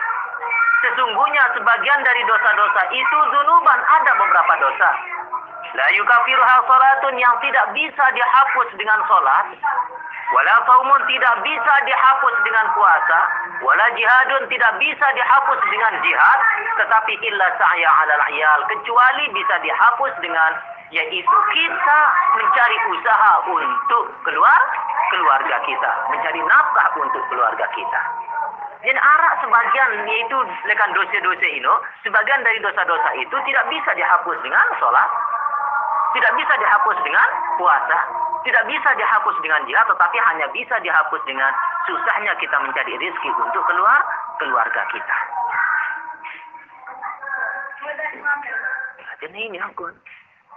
Sesungguhnya 0.88 1.43
sebagian 1.52 2.00
dari 2.08 2.23
dosa-dosa 2.23 2.82
itu 2.95 3.19
zunuban 3.36 3.80
ada 3.91 4.12
beberapa 4.15 4.54
dosa. 4.63 4.89
La 5.76 5.88
yukafiruha 6.00 6.56
salatun 6.63 7.19
yang 7.19 7.36
tidak 7.43 7.76
bisa 7.76 8.06
dihapus 8.15 8.69
dengan 8.80 9.04
salat 9.04 9.47
Wala 10.28 10.60
saumun 10.67 11.02
tidak 11.08 11.39
bisa 11.39 11.73
dihapus 11.88 12.36
dengan 12.43 12.67
puasa, 12.76 13.19
wala 13.63 13.88
jihadun 13.95 14.43
tidak 14.52 14.76
bisa 14.76 15.08
dihapus 15.15 15.60
dengan 15.71 15.93
jihad, 16.04 16.39
tetapi 16.84 17.15
illa 17.19 17.47
sa'ya 17.56 17.88
'alal 17.88 18.23
'iyal 18.28 18.60
kecuali 18.67 19.23
bisa 19.32 19.56
dihapus 19.63 20.13
dengan 20.19 20.52
yaitu 20.91 21.38
kita 21.54 22.00
mencari 22.38 22.78
usaha 22.95 23.32
untuk 23.47 24.04
keluar 24.23 24.62
keluarga 25.12 25.58
kita, 25.63 25.91
mencari 26.12 26.41
nafkah 26.47 26.88
untuk 27.00 27.23
keluarga 27.32 27.65
kita. 27.76 28.02
Dan 28.86 28.95
arak 28.95 29.34
sebagian 29.43 30.06
yaitu 30.08 30.38
lekan 30.69 30.91
dosa-dosa 30.95 31.47
ini, 31.50 31.73
sebagian 32.06 32.39
dari 32.45 32.60
dosa-dosa 32.62 33.10
itu 33.19 33.36
tidak 33.50 33.65
bisa 33.67 33.91
dihapus 33.97 34.38
dengan 34.45 34.63
sholat, 34.80 35.10
tidak 36.15 36.32
bisa 36.39 36.54
dihapus 36.56 36.97
dengan 37.04 37.28
puasa, 37.60 38.00
tidak 38.47 38.63
bisa 38.69 38.89
dihapus 38.95 39.36
dengan 39.43 39.62
jihad, 39.67 39.86
tetapi 39.91 40.17
hanya 40.23 40.47
bisa 40.56 40.76
dihapus 40.80 41.21
dengan 41.28 41.52
susahnya 41.84 42.32
kita 42.39 42.58
mencari 42.63 42.93
rezeki 42.95 43.30
untuk 43.34 43.63
keluar 43.67 44.00
keluarga 44.39 44.82
kita. 44.93 45.17
Jadi 49.17 49.39
ini 49.50 49.58
aku. 49.58 49.89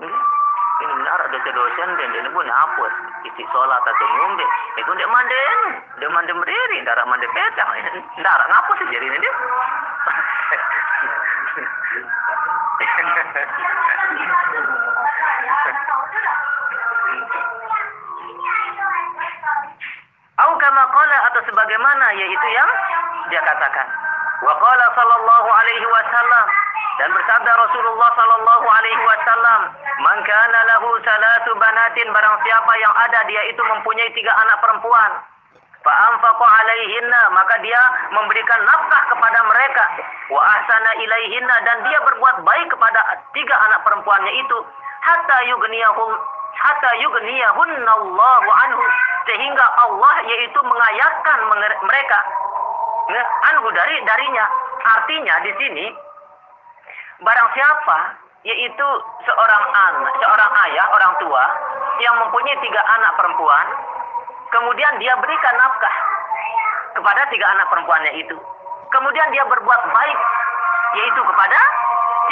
Ini 0.01 0.93
benar 0.97 1.21
ada 1.21 1.39
dosa 1.45 1.85
dan 1.93 2.09
dia 2.09 2.31
pun 2.33 2.49
hapus. 2.49 2.93
Isi 3.29 3.45
sholat 3.53 3.83
atau 3.85 4.07
ngombe. 4.17 4.47
Itu 4.81 4.91
dia 4.97 5.09
manden. 5.13 5.59
Dia 6.01 6.09
manden 6.09 6.41
berdiri. 6.41 6.81
Darah 6.89 7.05
manden 7.05 7.29
petang. 7.37 7.69
Darah 8.25 8.47
ngapus 8.49 8.81
jadi 8.89 9.05
ini 9.05 9.19
dia. 9.21 9.35
Au 20.41 20.57
kama 20.57 20.85
qala 20.89 21.17
atau 21.29 21.41
sebagaimana 21.45 22.17
yaitu 22.17 22.49
yang 22.57 22.71
dia 23.29 23.45
katakan. 23.45 23.85
Wa 24.41 24.57
qala 24.57 24.87
sallallahu 24.97 25.49
alaihi 25.53 25.85
wasallam 25.85 26.45
dan 26.97 27.13
bersabda 27.13 27.53
Rasulullah 27.53 28.11
sallallahu 28.17 28.67
alaihi 28.69 29.03
wasallam, 29.05 29.61
"Man 30.01 30.19
kana 30.25 30.61
lahu 30.65 30.89
salatu 31.05 31.53
banatin 31.61 32.09
barang 32.09 32.37
siapa 32.41 32.73
yang 32.81 32.95
ada 32.97 33.21
dia 33.29 33.43
itu 33.53 33.61
mempunyai 33.61 34.09
tiga 34.17 34.33
anak 34.33 34.59
perempuan, 34.65 35.13
fa 35.85 35.93
anfaqa 36.09 36.47
alaihinna 36.65 37.21
maka 37.37 37.61
dia 37.61 37.81
memberikan 38.17 38.61
nafkah 38.65 39.03
kepada 39.13 39.39
mereka, 39.45 39.85
wa 40.33 40.41
ahsana 40.41 40.91
ilaihinna 41.05 41.57
dan 41.69 41.77
dia 41.85 41.99
berbuat 42.01 42.37
baik 42.49 42.67
kepada 42.73 43.01
tiga 43.37 43.57
anak 43.61 43.85
perempuannya 43.85 44.33
itu, 44.41 44.59
hatta 45.05 45.37
yughniyahum 45.53 46.13
hatta 46.61 46.91
yughniyahunallahu 47.01 48.49
anhu 48.49 48.85
sehingga 49.29 49.67
Allah 49.81 50.15
yaitu 50.29 50.61
mengayakan 50.65 51.39
mereka. 51.85 52.19
Anhu 53.51 53.67
dari 53.75 53.97
darinya. 54.07 54.47
Artinya 54.81 55.35
di 55.45 55.53
sini 55.61 55.87
barang 57.21 57.49
siapa 57.53 57.99
yaitu 58.41 58.89
seorang 59.29 59.65
anak 59.77 60.13
seorang 60.17 60.51
ayah 60.69 60.87
orang 60.97 61.13
tua 61.21 61.45
yang 62.01 62.15
mempunyai 62.25 62.57
tiga 62.65 62.81
anak 62.81 63.13
perempuan. 63.21 63.67
Kemudian 64.51 64.99
dia 64.99 65.15
berikan 65.21 65.55
nafkah 65.61 65.97
kepada 66.97 67.23
tiga 67.31 67.47
anak 67.55 67.71
perempuannya 67.71 68.13
itu. 68.19 68.37
Kemudian 68.91 69.29
dia 69.31 69.45
berbuat 69.47 69.83
baik 69.95 70.19
yaitu 70.99 71.21
kepada 71.23 71.61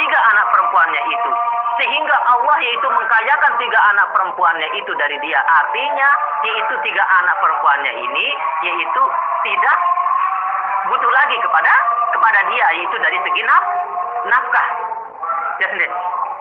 tiga 0.01 0.19
anak 0.33 0.45
perempuannya 0.51 1.01
itu. 1.07 1.31
Sehingga 1.79 2.17
Allah 2.27 2.57
yaitu 2.59 2.87
mengkayakan 2.91 3.53
tiga 3.55 3.79
anak 3.95 4.11
perempuannya 4.11 4.67
itu 4.75 4.91
dari 4.99 5.15
dia. 5.23 5.39
Artinya 5.45 6.09
yaitu 6.43 6.73
tiga 6.83 7.03
anak 7.07 7.39
perempuannya 7.39 7.93
ini 8.03 8.27
yaitu 8.65 9.03
tidak 9.45 9.77
butuh 10.91 11.11
lagi 11.13 11.37
kepada 11.39 11.73
kepada 12.11 12.39
dia 12.51 12.65
yaitu 12.75 12.97
dari 12.99 13.17
segi 13.23 13.41
naf, 13.47 13.63
nafkah 14.27 14.67
ya 15.69 15.73
sendiri 15.77 15.93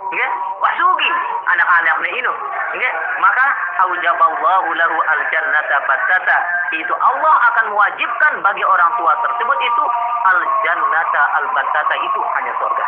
Nggih, 0.08 0.30
wasugi 0.64 1.10
anak-anaknya 1.52 2.08
ini. 2.16 2.32
Nggih, 2.80 2.92
maka 3.20 3.46
aujaballahu 3.84 4.68
lahu 4.72 4.96
al-jannata 5.04 5.76
battata. 5.84 6.36
Itu 6.72 6.94
Allah 6.96 7.34
akan 7.52 7.76
mewajibkan 7.76 8.40
bagi 8.40 8.64
orang 8.64 8.88
tua 8.96 9.12
tersebut 9.20 9.58
itu 9.60 9.84
al-jannata 10.32 11.22
al-battata 11.44 11.94
itu 12.00 12.20
hanya 12.24 12.52
surga. 12.56 12.84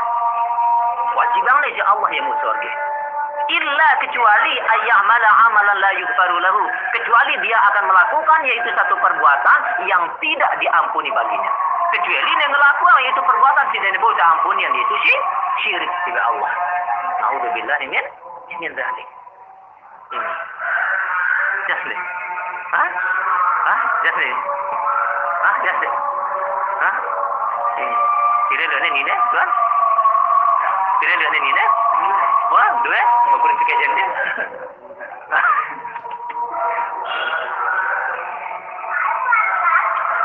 Wajib 1.12 1.44
oleh 1.44 1.72
Allah 1.84 2.08
yang 2.08 2.24
mau 2.24 2.36
surga. 2.40 2.70
Illa 3.50 3.88
kecuali 4.00 4.54
ayyamala 4.56 5.30
amalan 5.44 5.76
la 5.76 5.92
yughfaru 6.00 6.40
lahu. 6.40 6.62
Kecuali 6.96 7.36
dia 7.44 7.58
akan 7.68 7.84
melakukan 7.84 8.38
yaitu 8.48 8.70
satu 8.72 8.96
perbuatan 8.96 9.58
yang 9.84 10.08
tidak 10.24 10.52
diampuni 10.56 11.12
baginya. 11.12 11.52
Kecuali 11.92 12.32
yang 12.32 12.52
melakukan 12.54 12.96
yaitu 13.04 13.20
perbuatan 13.28 13.66
tidak 13.76 13.90
dibawa 13.92 14.24
ampunian 14.38 14.72
yaitu 14.72 14.96
syirik 15.62 15.90
kepada 16.06 16.22
Allah. 16.30 16.52
Nauzubillahi 17.20 17.86
min 17.90 18.04
min 18.60 18.70
dzalik. 18.74 19.08
Ini. 20.10 20.32
Jasli. 21.70 21.96
Hah? 22.74 22.90
Hah? 23.66 23.80
Jasli. 24.02 24.30
Hah? 25.44 25.54
Jasli. 25.62 25.88
Hah? 26.80 26.94
Ini. 27.78 27.96
Kira 28.50 28.64
dua 28.66 28.80
ni 28.82 28.90
ni 28.90 29.14
tuan. 29.30 29.48
Kira 30.98 31.12
dua 31.14 31.30
ni 31.30 31.38
ni. 31.38 31.64
Wah, 32.50 32.70
dua. 32.82 33.00
Mau 33.30 33.38
kurang 33.38 33.58
sikit 33.62 33.76
jangan. 33.78 34.08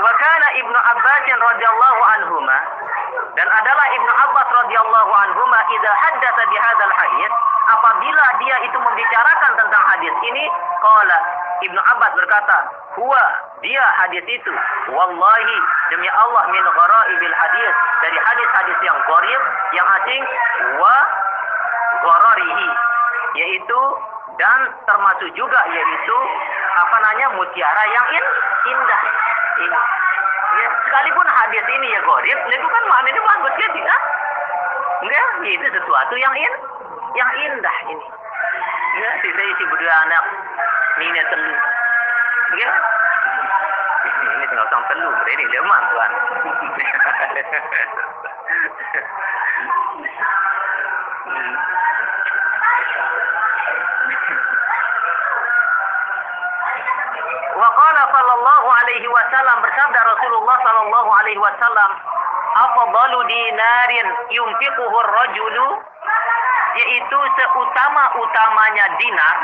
Wa 0.05 0.11
kana 0.21 0.47
Ibnu 0.57 0.79
Abbas 0.79 1.25
radhiyallahu 1.25 1.99
anhuma 2.17 2.57
dan 3.35 3.47
adalah 3.51 3.85
Ibnu 3.91 4.11
Abbas 4.15 4.47
radhiyallahu 4.47 5.11
anhuma 5.11 5.59
idza 5.75 5.91
haddatsa 5.91 6.43
bihadzal 6.47 6.93
hadis 6.95 7.31
apabila 7.67 8.25
dia 8.39 8.57
itu 8.63 8.77
membicarakan 8.79 9.51
tentang 9.59 9.83
hadis 9.91 10.15
ini 10.23 10.43
qala 10.79 11.19
Ibnu 11.67 11.79
Abbas 11.79 12.11
berkata 12.15 12.57
huwa 12.95 13.23
dia 13.59 13.85
hadis 13.99 14.23
itu. 14.27 14.53
Wallahi 14.91 15.57
demi 15.91 16.07
Allah 16.11 16.43
min 16.51 16.63
ghara'ibil 16.63 17.35
hadis 17.35 17.73
dari 18.03 18.17
hadis-hadis 18.23 18.77
yang 18.87 18.97
gharib 19.03 19.41
yang 19.75 19.87
asing 19.99 20.23
wa 20.79 20.95
ghararihi 22.07 22.69
yaitu 23.35 23.81
dan 24.39 24.59
termasuk 24.87 25.31
juga 25.35 25.59
yaitu 25.71 26.17
apa 26.75 26.95
namanya 27.03 27.27
mutiara 27.39 27.83
yang 27.87 28.07
in, 28.15 28.25
indah. 28.67 29.01
Ini 29.55 29.79
ya, 30.55 30.67
sekalipun 30.87 31.27
hadis 31.27 31.65
ini 31.67 31.87
ya 31.91 31.99
gorib 32.03 32.39
itu 32.47 32.67
kan 32.67 32.83
maknanya 32.87 33.21
bagus 33.21 33.53
ya 33.59 33.67
tidak 33.75 34.01
enggak 35.03 35.27
itu 35.45 35.67
sesuatu 35.75 36.15
yang 36.17 36.33
in 36.33 36.53
yang 37.15 37.29
indah 37.47 37.77
ini. 37.91 38.07
Ya 38.95 39.09
sisa 39.19 39.43
isi 39.43 39.63
berdua 39.67 39.95
anak 40.07 40.23
ini 41.03 41.19
telu. 41.27 41.53
Ya 42.55 42.69
ini, 44.05 44.45
tinggal 44.47 44.67
sama 44.71 44.87
telu 44.87 45.09
ini 45.27 45.43
lemah 45.51 45.81
tuan 45.91 46.11
hmm. 51.25 51.55
Sallallahu 58.15 58.67
alaihi 58.71 59.07
wasallam 59.11 59.59
bersabda 59.59 59.99
Rasulullah 60.07 60.55
sallallahu 60.63 61.09
alaihi 61.19 61.35
wasallam 61.35 61.91
afdalu 62.55 63.19
dinarin 63.27 64.07
yunfiquhu 64.31 64.87
ar-rajulu 64.87 65.67
yaitu 66.79 67.19
seutama-utamanya 67.35 68.87
dinar 69.03 69.35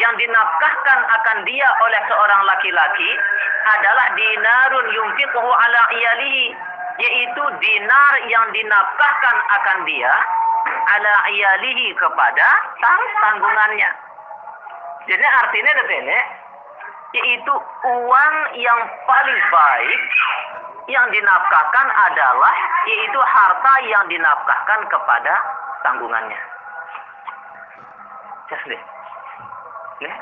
yang 0.00 0.16
dinafkahkan 0.16 0.98
akan 1.12 1.38
dia 1.44 1.68
oleh 1.84 2.00
seorang 2.08 2.40
laki-laki 2.48 3.10
adalah 3.68 4.06
dinarun 4.16 4.86
yunfiquhu 4.96 5.50
ala 5.52 5.82
iyalihi 5.92 6.56
yaitu 7.04 7.44
dinar 7.60 8.14
yang 8.32 8.48
dinafkahkan 8.48 9.36
akan 9.60 9.78
dia 9.84 10.12
ala 10.96 11.14
iyalihi 11.36 11.92
kepada 12.00 12.48
tang 12.80 13.02
tanggungannya. 13.20 13.90
Jadi 15.04 15.26
artinya 15.26 15.72
ini 16.00 16.19
yaitu 17.10 17.54
uang 17.84 18.36
yang 18.54 18.80
paling 19.06 19.40
baik 19.50 20.02
yang 20.90 21.06
dinafkahkan 21.10 21.86
adalah 21.90 22.54
yaitu 22.86 23.20
harta 23.22 23.72
yang 23.86 24.04
dinafkahkan 24.10 24.80
kepada 24.90 25.34
tanggungannya. 25.86 26.40
Ya. 30.00 30.14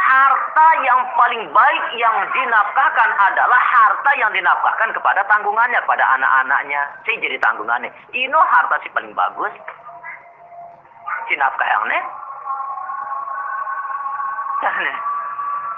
Harta 0.00 0.68
yang 0.82 1.00
paling 1.14 1.44
baik 1.52 1.84
yang 1.94 2.16
dinafkahkan 2.32 3.10
adalah 3.20 3.60
harta 3.60 4.10
yang 4.16 4.32
dinafkahkan 4.32 4.90
kepada 4.96 5.20
tanggungannya, 5.28 5.78
kepada 5.84 6.04
anak-anaknya. 6.18 6.82
Si 7.04 7.20
jadi 7.20 7.36
tanggungannya. 7.38 7.92
Ino 8.16 8.40
harta 8.40 8.80
si 8.80 8.88
paling 8.90 9.12
bagus. 9.12 9.52
Si 11.28 11.34
nafkah 11.36 11.68
yang 11.68 11.84
ne. 11.86 11.98
Ya, 14.60 14.72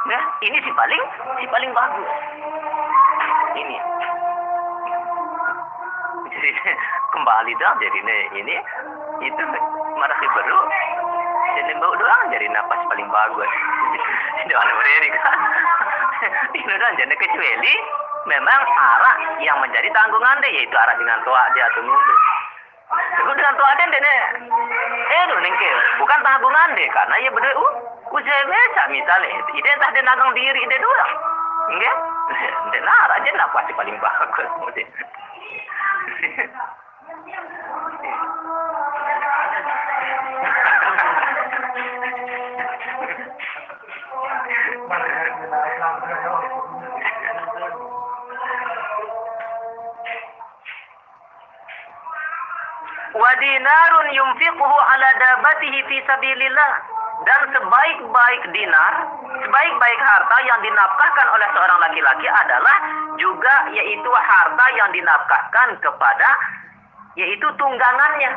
Ya, 0.02 0.18
ini 0.42 0.58
si 0.58 0.70
paling 0.74 1.02
si 1.38 1.46
paling 1.46 1.70
bagus. 1.70 2.10
Ini. 3.54 3.76
Jadi 6.32 6.50
kembali 7.12 7.52
dah 7.60 7.76
jadi 7.78 7.98
ini 8.34 8.56
itu 9.22 9.42
marah 9.94 10.16
baru 10.16 10.58
jadi 11.52 11.72
bau 11.78 11.94
doang 11.94 12.22
jadi 12.32 12.46
napas 12.50 12.82
paling 12.88 13.06
bagus. 13.12 13.52
Jangan 14.50 14.74
beri 14.80 15.08
kan? 15.12 15.38
Ini 16.56 16.72
udah 16.72 16.90
jadi 16.98 17.14
kecuali 17.14 17.74
memang 18.26 18.60
arah 18.78 19.16
yang 19.42 19.58
menjadi 19.58 19.88
tanggungan 19.90 20.38
deh 20.42 20.50
yaitu 20.50 20.74
arah 20.74 20.94
dengan 20.98 21.18
tua 21.26 21.42
dia 21.54 21.66
atau 21.70 21.82
mundur. 21.82 22.18
Aku 23.22 23.32
dengan 23.34 23.54
tua 23.54 23.70
deh 23.78 23.86
deh 23.90 24.02
eh 24.02 25.24
nengke. 25.30 25.70
Bukan 25.98 26.20
tanggungan 26.26 26.68
deh 26.78 26.88
karena 26.90 27.14
ya 27.22 27.30
bener 27.30 27.52
uh 27.54 27.71
usaha 28.12 28.42
biasa 28.44 28.80
misalnya. 28.92 29.40
Ide 29.56 29.70
entah 29.72 29.90
dia 29.96 30.04
nagang 30.04 30.32
diri 30.36 30.60
ide 30.60 30.76
doang 30.78 31.12
enggak? 31.72 31.96
Dia 32.72 32.80
arah 32.80 33.20
aja 33.20 33.30
napas 33.36 33.68
paling 33.76 33.96
bagus. 34.00 34.48
Wadinarun 53.12 54.08
yumfiquhu 54.16 54.64
ala 54.64 55.08
dabatihi 55.20 55.84
fi 55.84 56.00
sabilillah. 56.08 56.91
Dan 57.22 57.40
sebaik-baik 57.54 58.42
dinar, 58.50 58.94
sebaik-baik 59.46 60.00
harta 60.02 60.36
yang 60.42 60.60
dinafkahkan 60.62 61.26
oleh 61.30 61.48
seorang 61.54 61.78
laki-laki 61.78 62.26
adalah 62.26 62.76
juga 63.14 63.54
yaitu 63.70 64.10
harta 64.10 64.66
yang 64.74 64.90
dinafkahkan 64.90 65.68
kepada 65.78 66.30
yaitu 67.14 67.44
tunggangannya. 67.60 68.30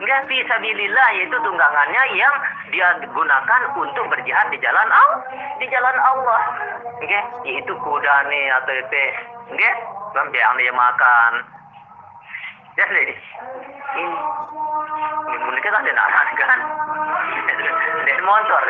Enggak 0.00 0.26
fi 0.26 0.42
sabilillah 0.48 1.08
yaitu 1.14 1.36
tunggangannya 1.44 2.02
yang 2.18 2.34
dia 2.72 2.88
gunakan 3.06 3.62
untuk 3.78 4.04
berjihad 4.10 4.50
di 4.50 4.58
jalan 4.58 4.88
Allah, 4.90 5.20
di 5.60 5.66
jalan 5.70 5.98
Allah. 6.00 6.40
Enggak, 7.04 7.24
yaitu 7.46 7.72
kuda 7.78 8.14
nih 8.26 8.46
atau 8.58 8.74
itu, 8.74 9.02
enggak, 9.54 9.76
dia 10.34 10.72
makan. 10.72 11.32
Ya, 12.74 12.84
ini. 12.90 13.14
Ini 13.94 15.36
mereka 15.46 15.68
kan 15.70 15.86
ada 15.86 15.92
nahan 15.94 16.28
kan? 16.34 16.60
Dari 18.02 18.22
motor. 18.26 18.62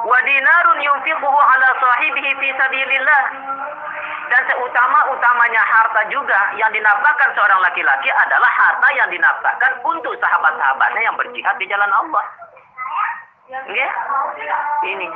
Wadinarun 0.00 0.78
yunfiquhu 0.82 1.38
ala 1.38 1.68
sahibihi 1.78 2.30
fi 2.34 2.48
sabilillah 2.58 3.22
dan 4.30 4.42
seutama-utamanya 4.50 5.62
harta 5.62 6.02
juga 6.10 6.54
yang 6.58 6.70
dinafkahkan 6.74 7.30
seorang 7.34 7.62
laki-laki 7.62 8.10
adalah 8.10 8.50
harta 8.50 8.88
yang 8.94 9.10
dinafkahkan 9.10 9.72
untuk 9.86 10.14
sahabat-sahabatnya 10.18 11.02
yang 11.02 11.14
berjihad 11.14 11.54
di 11.62 11.66
jalan 11.70 11.90
Allah. 11.90 12.24
Nggih? 13.50 13.90
Ini. 14.86 15.08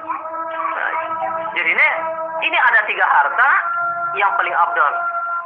Jadi 1.54 1.70
ini 1.70 1.88
ini 2.42 2.58
ada 2.58 2.80
tiga 2.88 3.06
harta 3.06 3.50
yang 4.18 4.30
paling 4.34 4.54
abdul. 4.54 4.94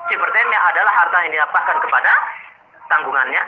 Si 0.08 0.14
pertama 0.16 0.56
adalah 0.72 0.92
harta 0.92 1.16
yang 1.28 1.32
dinafkahkan 1.36 1.76
kepada 1.84 2.12
tanggungannya. 2.88 3.42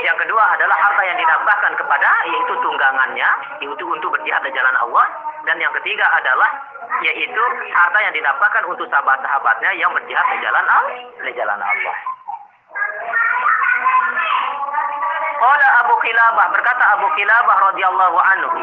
Yang 0.00 0.16
kedua 0.24 0.42
adalah 0.56 0.76
harta 0.80 1.02
yang 1.04 1.18
dinafkahkan 1.20 1.72
kepada 1.76 2.08
yaitu 2.32 2.54
tunggangannya, 2.64 3.28
yaitu 3.60 3.84
untuk 3.84 4.08
berjihad 4.16 4.40
di 4.48 4.52
jalan 4.56 4.76
Allah. 4.80 5.06
Dan 5.44 5.60
yang 5.60 5.72
ketiga 5.76 6.08
adalah 6.16 6.50
yaitu 7.04 7.42
harta 7.76 7.98
yang 8.00 8.14
didapatkan 8.16 8.64
untuk 8.64 8.88
sahabat-sahabatnya 8.88 9.70
yang 9.76 9.92
berjihad 9.92 10.26
di 10.32 10.38
jalan 10.40 10.64
Allah, 10.64 10.96
di 11.20 11.32
jalan 11.36 11.60
Allah. 11.60 11.96
Qala 15.36 15.68
Abu 15.84 15.94
Khilabah 16.00 16.46
berkata 16.48 16.84
Abu 16.96 17.06
Khilabah 17.12 17.56
radhiyallahu 17.72 18.18
anhu 18.18 18.58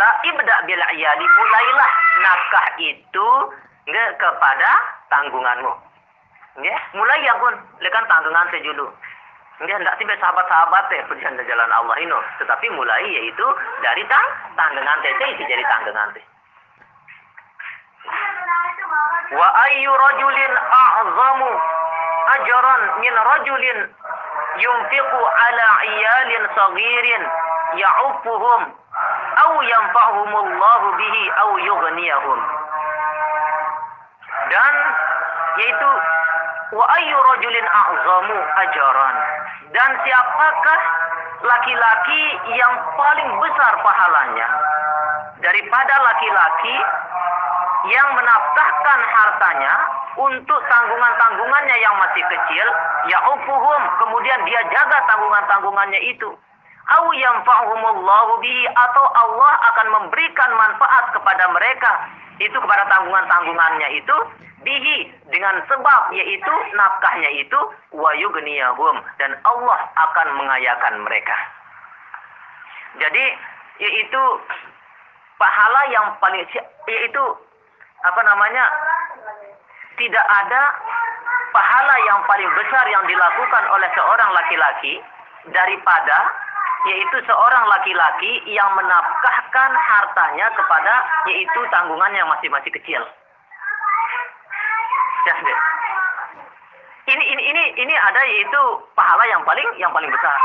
berkata, 0.00 0.08
ibda 0.24 0.56
bil 0.64 0.82
iyali, 0.96 1.26
mulailah 1.28 1.90
nafkah 2.24 2.66
itu 2.80 3.28
nge, 3.84 4.04
kepada 4.16 4.70
tanggunganmu. 5.12 5.72
Ya, 6.64 6.76
mulai 6.96 7.20
yang 7.24 7.38
pun, 7.40 7.54
lekan 7.84 8.04
tanggungan 8.08 8.48
sejulu. 8.48 8.88
Ya, 9.60 9.76
tidak 9.76 9.96
tiba 10.00 10.16
sahabat-sahabat 10.16 10.88
teh 10.88 11.04
berjalan 11.04 11.44
jalan 11.44 11.70
Allah 11.76 11.96
ini, 12.00 12.16
tetapi 12.40 12.66
mulai 12.72 13.04
yaitu 13.04 13.46
dari 13.84 14.00
tang 14.08 14.24
tanggungan 14.56 14.98
teh 15.04 15.12
itu 15.36 15.42
jadi 15.44 15.64
tanggungan 15.68 16.16
teh. 16.16 16.24
Wa 19.36 19.48
ayyu 19.68 19.92
rajulin 19.92 20.52
a'zamu 20.56 21.50
ajran 22.40 22.82
min 23.04 23.14
rajulin 23.14 23.78
yunfiqu 24.64 25.20
ala 25.20 25.68
iyalin 25.86 26.44
saghirin 26.56 27.22
ya'ufuhum 27.78 28.79
au 29.36 29.52
yanfa'humullahu 29.62 30.86
bihi 30.98 31.22
au 31.30 31.50
yughniyahum. 31.58 32.40
Dan 34.50 34.74
yaitu 35.60 35.90
wa 36.74 36.84
ayyu 36.98 37.16
rajulin 37.18 37.66
a'zamu 37.66 38.38
ajaran. 38.56 39.16
Dan 39.70 39.90
siapakah 40.02 40.80
laki-laki 41.46 42.22
yang 42.58 42.74
paling 42.98 43.30
besar 43.38 43.72
pahalanya 43.80 44.48
daripada 45.40 45.94
laki-laki 46.04 46.76
yang 47.88 48.08
menafkahkan 48.12 49.00
hartanya 49.08 49.72
untuk 50.20 50.60
tanggungan-tanggungannya 50.68 51.76
yang 51.80 51.94
masih 51.96 52.20
kecil, 52.28 52.66
ya 53.08 53.18
ufuhum, 53.24 53.82
kemudian 54.04 54.40
dia 54.44 54.60
jaga 54.68 54.98
tanggungan-tanggungannya 55.08 56.00
itu 56.12 56.28
au 56.88 57.04
yanfa'uhumullahu 57.12 58.32
bihi 58.40 58.64
atau 58.72 59.04
Allah 59.14 59.52
akan 59.72 59.86
memberikan 60.00 60.50
manfaat 60.56 61.12
kepada 61.12 61.44
mereka 61.52 61.92
itu 62.40 62.56
kepada 62.56 62.88
tanggungan-tanggungannya 62.88 63.88
itu 64.00 64.16
bihi 64.64 65.08
dengan 65.32 65.60
sebab 65.68 66.12
yaitu 66.12 66.54
nafkahnya 66.76 67.30
itu 67.36 67.60
wa 67.96 68.12
yughniyahum 68.16 68.96
dan 69.20 69.36
Allah 69.44 69.78
akan 69.96 70.28
mengayakan 70.36 70.94
mereka. 71.04 71.36
Jadi 73.00 73.24
yaitu 73.80 74.22
pahala 75.40 75.80
yang 75.88 76.06
paling 76.20 76.44
yaitu 76.88 77.24
apa 78.04 78.20
namanya 78.24 78.64
tidak 79.96 80.26
ada 80.28 80.62
pahala 81.52 81.94
yang 82.08 82.20
paling 82.24 82.50
besar 82.56 82.84
yang 82.88 83.04
dilakukan 83.04 83.64
oleh 83.68 83.88
seorang 83.92 84.30
laki-laki 84.32 85.00
daripada 85.52 86.18
yaitu 86.88 87.16
seorang 87.28 87.64
laki-laki 87.68 88.40
yang 88.48 88.70
menafkahkan 88.72 89.70
hartanya 89.76 90.46
kepada 90.56 90.94
yaitu 91.28 91.60
tanggungan 91.68 92.12
yang 92.16 92.28
masih 92.28 92.48
masih 92.48 92.72
kecil. 92.72 93.02
Ini 97.10 97.24
ini 97.26 97.42
ini 97.52 97.62
ini 97.84 97.94
ada 97.96 98.22
yaitu 98.24 98.62
pahala 98.94 99.26
yang 99.28 99.42
paling 99.44 99.66
yang 99.76 99.92
paling 99.92 100.08
besar. 100.08 100.38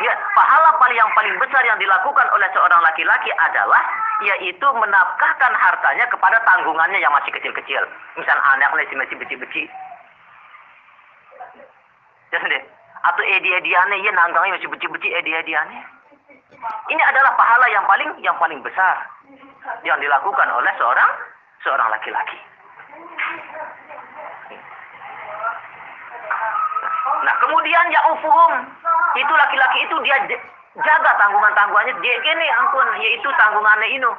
Ya, 0.00 0.16
pahala 0.32 0.80
paling 0.80 0.96
yang 0.96 1.12
paling 1.12 1.36
besar 1.36 1.60
yang 1.60 1.76
dilakukan 1.76 2.26
oleh 2.32 2.48
seorang 2.56 2.80
laki-laki 2.80 3.28
adalah 3.36 3.84
yaitu 4.24 4.66
menafkahkan 4.72 5.52
hartanya 5.56 6.08
kepada 6.08 6.40
tanggungannya 6.44 7.00
yang 7.00 7.12
masih 7.12 7.32
kecil-kecil. 7.36 7.84
Misal 8.16 8.38
anaknya 8.40 8.96
masih 8.96 9.16
beci-beci. 9.20 9.68
Ya, 12.32 12.38
deh. 12.40 12.62
Atau 13.00 13.24
edi-ediannya 13.24 13.96
ya 14.04 14.12
nanggangnya 14.12 14.60
masih 14.60 14.68
beci-beci 14.68 15.08
edi-ediannya. 15.08 15.82
Ini 16.92 17.02
adalah 17.02 17.32
pahala 17.40 17.66
yang 17.72 17.84
paling 17.88 18.10
yang 18.20 18.36
paling 18.36 18.60
besar 18.60 19.08
yang 19.84 19.96
dilakukan 19.96 20.48
oleh 20.52 20.72
seorang 20.76 21.10
seorang 21.64 21.88
laki-laki. 21.88 22.36
Nah, 27.20 27.34
kemudian 27.40 27.84
ya 27.92 28.00
ufuhum 28.12 28.52
itu 29.16 29.32
laki-laki 29.32 29.78
itu 29.84 29.96
dia 30.04 30.16
jaga 30.84 31.10
tanggungan-tanggungannya 31.16 31.96
dia 32.00 32.16
gini 32.20 32.46
ampun 32.60 32.86
yaitu 33.00 33.28
tanggungannya 33.40 33.88
ini. 33.96 34.12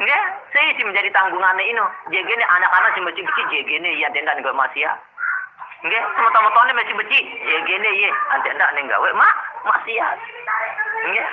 Ya, 0.00 0.16
saya 0.56 0.72
sih 0.72 0.84
menjadi 0.88 1.12
tanggungannya 1.12 1.64
ini. 1.64 1.84
Gini 2.08 2.44
anak-anak 2.44 2.96
sih 2.96 3.04
masih 3.04 3.24
kecil 3.24 3.60
gini 3.68 4.00
ya 4.00 4.08
tidak 4.16 4.40
nggak 4.40 4.56
masih 4.56 4.88
ya. 4.88 4.92
Nggih, 5.80 6.02
semata-matane 6.12 6.76
masih 6.76 6.92
beci. 6.92 7.20
Ya 7.24 7.58
gini 7.64 7.90
ya, 8.04 8.12
nanti 8.32 8.48
ndak 8.52 8.70
ning 8.76 8.84
gawe 8.84 9.10
mak 9.16 9.34
maksiat. 9.64 10.16
Nggih. 11.08 11.28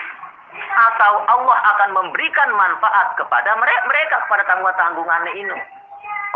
Atau 0.57 1.13
Allah 1.27 1.57
akan 1.75 1.89
memberikan 1.91 2.49
manfaat 2.55 3.13
kepada 3.19 3.59
mereka, 3.59 3.81
mereka 3.91 4.15
kepada 4.23 4.43
tanggungan-tanggungannya 4.47 5.33
ini. 5.35 5.57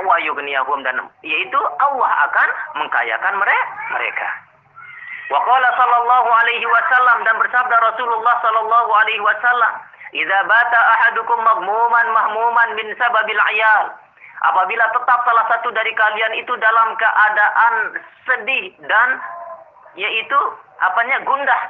Wa 0.04 0.20
yughniyahum 0.28 0.84
dan 0.84 1.00
yaitu 1.24 1.62
Allah 1.80 2.12
akan 2.28 2.50
mengkayakan 2.84 3.34
mereka. 3.40 3.66
mereka. 3.96 4.28
Wa 5.32 5.40
qala 5.48 5.70
sallallahu 5.80 6.30
alaihi 6.36 6.68
wasallam 6.68 7.24
dan 7.24 7.40
bersabda 7.40 7.76
Rasulullah 7.80 8.36
sallallahu 8.44 8.92
alaihi 8.92 9.24
wasallam, 9.24 9.74
"Idza 10.12 10.40
bata 10.44 10.80
ahadukum 11.00 11.40
maghmuman 11.40 12.08
mahmuman 12.12 12.70
min 12.76 12.92
sababil 13.00 13.40
ayal." 13.56 13.96
Apabila 14.42 14.86
tetap 14.90 15.22
salah 15.22 15.46
satu 15.54 15.70
dari 15.70 15.94
kalian 15.94 16.34
itu 16.42 16.54
dalam 16.58 16.98
keadaan 16.98 17.74
sedih 18.26 18.74
dan 18.90 19.22
yaitu 19.94 20.40
apanya? 20.82 21.22
Gundah. 21.22 21.62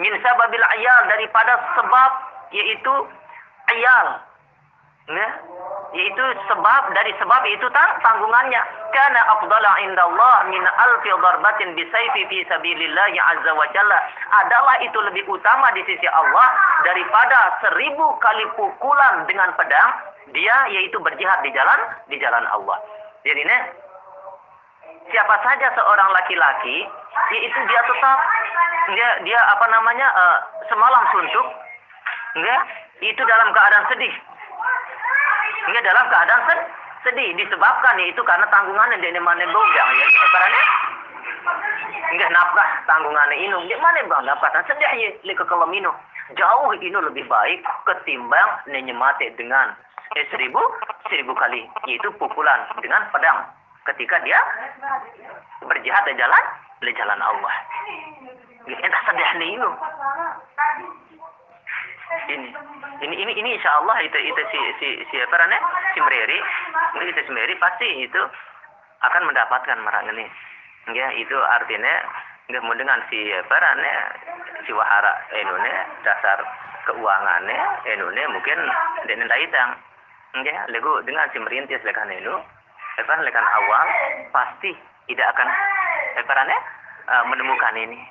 Min 0.00 0.10
sababil 0.24 0.64
ayal 0.64 1.00
daripada 1.12 1.60
sebab 1.76 2.10
yaitu 2.56 2.94
ayal. 3.76 4.24
Ya? 5.04 5.28
Yaitu 5.92 6.24
sebab 6.48 6.82
dari 6.96 7.12
sebab 7.20 7.42
itu 7.44 7.68
tang, 7.76 7.92
tanggungannya. 8.00 8.62
Kana 8.96 9.20
afdala 9.36 9.84
indallah 9.84 10.48
min 10.48 10.64
alfi 10.64 11.12
darbatin 11.12 11.76
bisayfi 11.76 12.24
fi 12.32 12.38
sabilillah 12.48 13.12
azza 13.36 13.52
wa 13.52 13.68
jalla. 13.76 14.00
Adalah 14.32 14.80
itu 14.80 14.96
lebih 15.12 15.28
utama 15.28 15.76
di 15.76 15.84
sisi 15.84 16.08
Allah 16.08 16.48
daripada 16.88 17.60
seribu 17.60 18.16
kali 18.16 18.48
pukulan 18.56 19.28
dengan 19.28 19.52
pedang 19.60 20.13
dia 20.32 20.56
yaitu 20.72 20.96
berjihad 21.02 21.44
di 21.44 21.50
jalan 21.52 21.80
di 22.08 22.16
jalan 22.16 22.44
Allah. 22.48 22.78
Jadi 23.26 23.44
nih 23.44 23.60
siapa 25.12 25.36
saja 25.44 25.68
seorang 25.76 26.08
laki-laki 26.16 26.88
yaitu 27.34 27.58
dia 27.68 27.80
tetap 27.84 28.18
dia 28.94 29.08
dia 29.24 29.40
apa 29.52 29.66
namanya 29.68 30.08
uh, 30.16 30.38
semalam 30.68 31.04
suntuk 31.12 31.46
enggak? 32.40 32.60
Itu 33.02 33.20
dalam 33.26 33.52
keadaan 33.52 33.84
sedih. 33.90 34.14
Enggak 35.68 35.84
dalam 35.84 36.06
keadaan 36.08 36.42
sed, 36.48 36.60
sedih. 37.04 37.28
Disebabkan 37.36 38.00
yaitu 38.00 38.22
karena 38.24 38.48
tanggungan 38.48 38.92
yang 38.96 39.02
dia 39.02 39.20
mana 39.20 39.44
gogang 39.44 39.90
ya 39.98 40.06
karena 40.32 40.60
enggak 42.14 42.30
nafkah 42.32 42.68
tanggungannya 42.88 43.36
ini 43.36 43.56
dia 43.68 43.76
mana 43.80 44.00
bang 44.08 44.22
nafkah? 44.24 44.62
Sedih 44.64 44.88
ya 44.96 45.10
lika 45.28 45.44
kalau 45.44 45.68
minum. 45.68 45.92
Jauh 46.40 46.72
ini 46.72 46.88
lebih 46.88 47.28
baik 47.28 47.60
ketimbang 47.84 48.48
nenyemate 48.64 49.36
dengan 49.36 49.76
eh, 50.12 50.26
seribu 50.28 50.60
seribu 51.08 51.32
kali 51.32 51.64
yaitu 51.88 52.08
pukulan 52.20 52.60
dengan 52.80 53.04
pedang 53.08 53.48
ketika 53.92 54.16
dia 54.24 54.40
berjihad 55.64 56.04
di 56.08 56.14
jalan 56.16 56.44
di 56.80 56.92
jalan 56.96 57.20
Allah. 57.20 57.54
Entah 58.64 59.02
sedih 59.08 59.30
nih 59.40 59.48
ini. 59.60 59.70
Ini, 62.14 62.46
ini, 63.00 63.14
ini, 63.26 63.32
ini 63.42 63.48
insya 63.58 63.80
Allah 63.80 63.98
itu, 64.04 64.14
itu 64.14 64.42
si, 64.52 64.60
si, 64.78 64.88
si 65.10 65.16
apa 65.18 65.34
namanya, 65.40 65.58
si 65.96 65.98
Mereri, 65.98 66.38
mungkin 66.94 67.10
itu 67.10 67.20
si 67.26 67.30
Mereri 67.32 67.56
pasti 67.58 67.88
itu 68.06 68.22
akan 69.02 69.22
mendapatkan 69.28 69.78
merang 69.82 70.08
ini. 70.14 70.28
Ya, 70.94 71.10
itu 71.16 71.34
artinya 71.34 72.04
nggak 72.52 72.62
mau 72.64 72.76
dengan 72.76 73.00
si 73.08 73.18
apa 73.32 73.56
namanya, 73.56 73.96
si 74.68 74.70
wahara 74.76 75.12
enune 75.32 75.74
dasar 76.04 76.38
keuangannya 76.86 77.60
enune 77.88 78.22
mungkin 78.30 78.58
dengan 79.08 79.28
daitang. 79.32 79.80
Ya, 80.34 80.66
lego 80.66 80.98
dengan 81.06 81.30
si 81.30 81.38
merintis 81.38 81.78
lekan 81.86 82.10
itu, 82.10 82.34
apa 82.98 83.22
lekan 83.22 83.46
awal 83.54 83.86
pasti 84.34 84.74
tidak 85.06 85.30
akan 85.30 85.46
namanya, 86.26 86.58
uh, 87.06 87.24
menemukan 87.30 87.74
ini. 87.78 88.02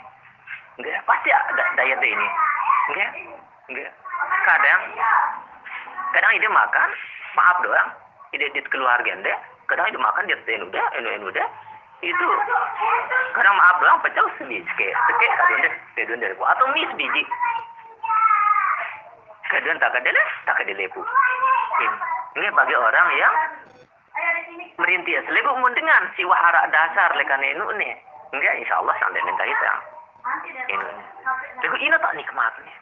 Enggak, 0.79 1.03
pasti 1.03 1.29
ada 1.35 1.63
daya 1.75 1.95
ini. 1.99 2.27
Enggak, 2.89 3.11
enggak. 3.69 3.91
Kadang, 4.47 4.81
kadang 6.15 6.31
ide 6.39 6.47
makan, 6.47 6.89
maaf 7.35 7.59
doang. 7.59 7.89
Ide 8.31 8.49
di 8.55 8.63
keluarga 8.71 9.13
deh. 9.19 9.37
Kadang 9.67 9.91
ide 9.91 9.99
makan 9.99 10.23
dia 10.25 10.39
deh, 10.47 10.57
enu 10.97 11.09
enu 11.11 11.27
deh. 11.27 11.47
Itu 12.03 12.27
kadang 13.35 13.55
maaf 13.59 13.83
doang 13.83 13.99
pecah 13.99 14.25
sebiji, 14.39 14.63
seke, 14.63 14.87
seke 14.95 15.27
kadang 15.27 15.59
deh, 15.59 15.73
kadang 15.99 16.17
deh 16.23 16.31
atau 16.39 16.65
mis 16.71 16.91
biji. 16.95 17.23
Kadang 19.53 19.77
tak 19.77 19.93
ada 19.93 20.09
deh, 20.09 20.27
tak 20.49 20.59
ada 20.65 20.73
lepu. 20.73 21.03
Ini, 21.73 22.12
ini 22.33 22.47
bagi 22.49 22.75
orang 22.75 23.07
yang 23.17 23.33
merintis. 24.77 25.25
Lebu 25.29 25.53
dengan 25.77 26.09
si 26.17 26.25
wahara 26.25 26.65
dasar 26.73 27.13
lekan 27.13 27.45
enu 27.45 27.69
nih. 27.77 27.93
Enggak, 28.33 28.57
insya 28.57 28.81
Allah 28.81 28.97
sampai 28.97 29.21
minta 29.21 29.45
itu. 29.45 29.65
Ini. 30.73 30.89
Lalu 31.61 31.77
ini 31.85 31.95
tak 32.01 32.15
nikmatnya. 32.17 32.75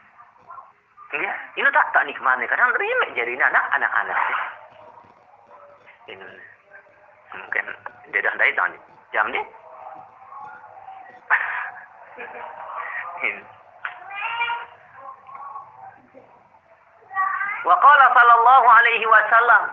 Enggak, 1.12 1.36
ini 1.60 1.70
tak 1.76 1.92
tak 1.92 2.08
nikmatnya. 2.08 2.48
Kadang 2.48 2.72
terima 2.72 3.06
jadi 3.12 3.34
anak 3.36 3.66
anak-anak. 3.76 4.20
Ini. 6.08 6.30
Mungkin 7.32 7.66
dia 8.16 8.24
dah 8.24 8.36
dari 8.40 8.56
jam 9.12 9.28
ni. 9.32 9.42
Wa 17.66 17.76
qala 17.78 18.06
sallallahu 18.14 18.68
alaihi 18.68 19.06
wasallam. 19.06 19.64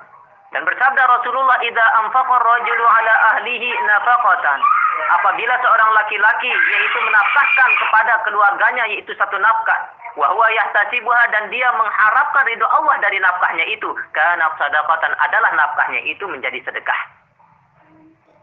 Dan 0.49 0.65
bersabda 0.65 1.03
Rasulullah 1.05 1.61
idza 1.61 1.87
anfaqa 2.05 2.37
rajulu 2.41 2.85
ala 2.85 3.15
ahlihi 3.37 3.69
nafaqatan. 3.85 4.61
Apabila 5.09 5.55
seorang 5.63 5.91
laki-laki 5.95 6.51
yaitu 6.51 6.99
menafkahkan 7.05 7.71
kepada 7.79 8.15
keluarganya 8.27 8.85
yaitu 8.93 9.13
satu 9.15 9.39
nafkah 9.39 9.79
wa 10.19 10.27
huwa 10.35 10.51
yahtasibuha 10.51 11.23
dan 11.31 11.47
dia 11.55 11.71
mengharapkan 11.79 12.43
ridho 12.51 12.67
Allah 12.67 12.99
dari 12.99 13.23
nafkahnya 13.23 13.63
itu 13.71 13.87
karena 14.11 14.51
sedekatan 14.59 15.15
adalah 15.23 15.51
nafkahnya 15.55 16.03
itu 16.03 16.25
menjadi 16.27 16.59
sedekah. 16.67 17.01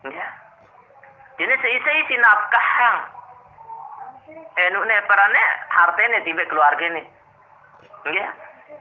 Ya. 0.07 0.27
Jadi 1.35 1.53
seisi 1.59 1.93
si 2.07 2.15
nafkah 2.15 2.67
yang 2.79 2.97
enu 4.55 4.79
ne 4.87 4.97
parane 5.03 5.43
hartene 5.69 6.23
tibe 6.23 6.47
keluarga 6.47 6.85
ini 6.87 7.03
ya 8.15 8.27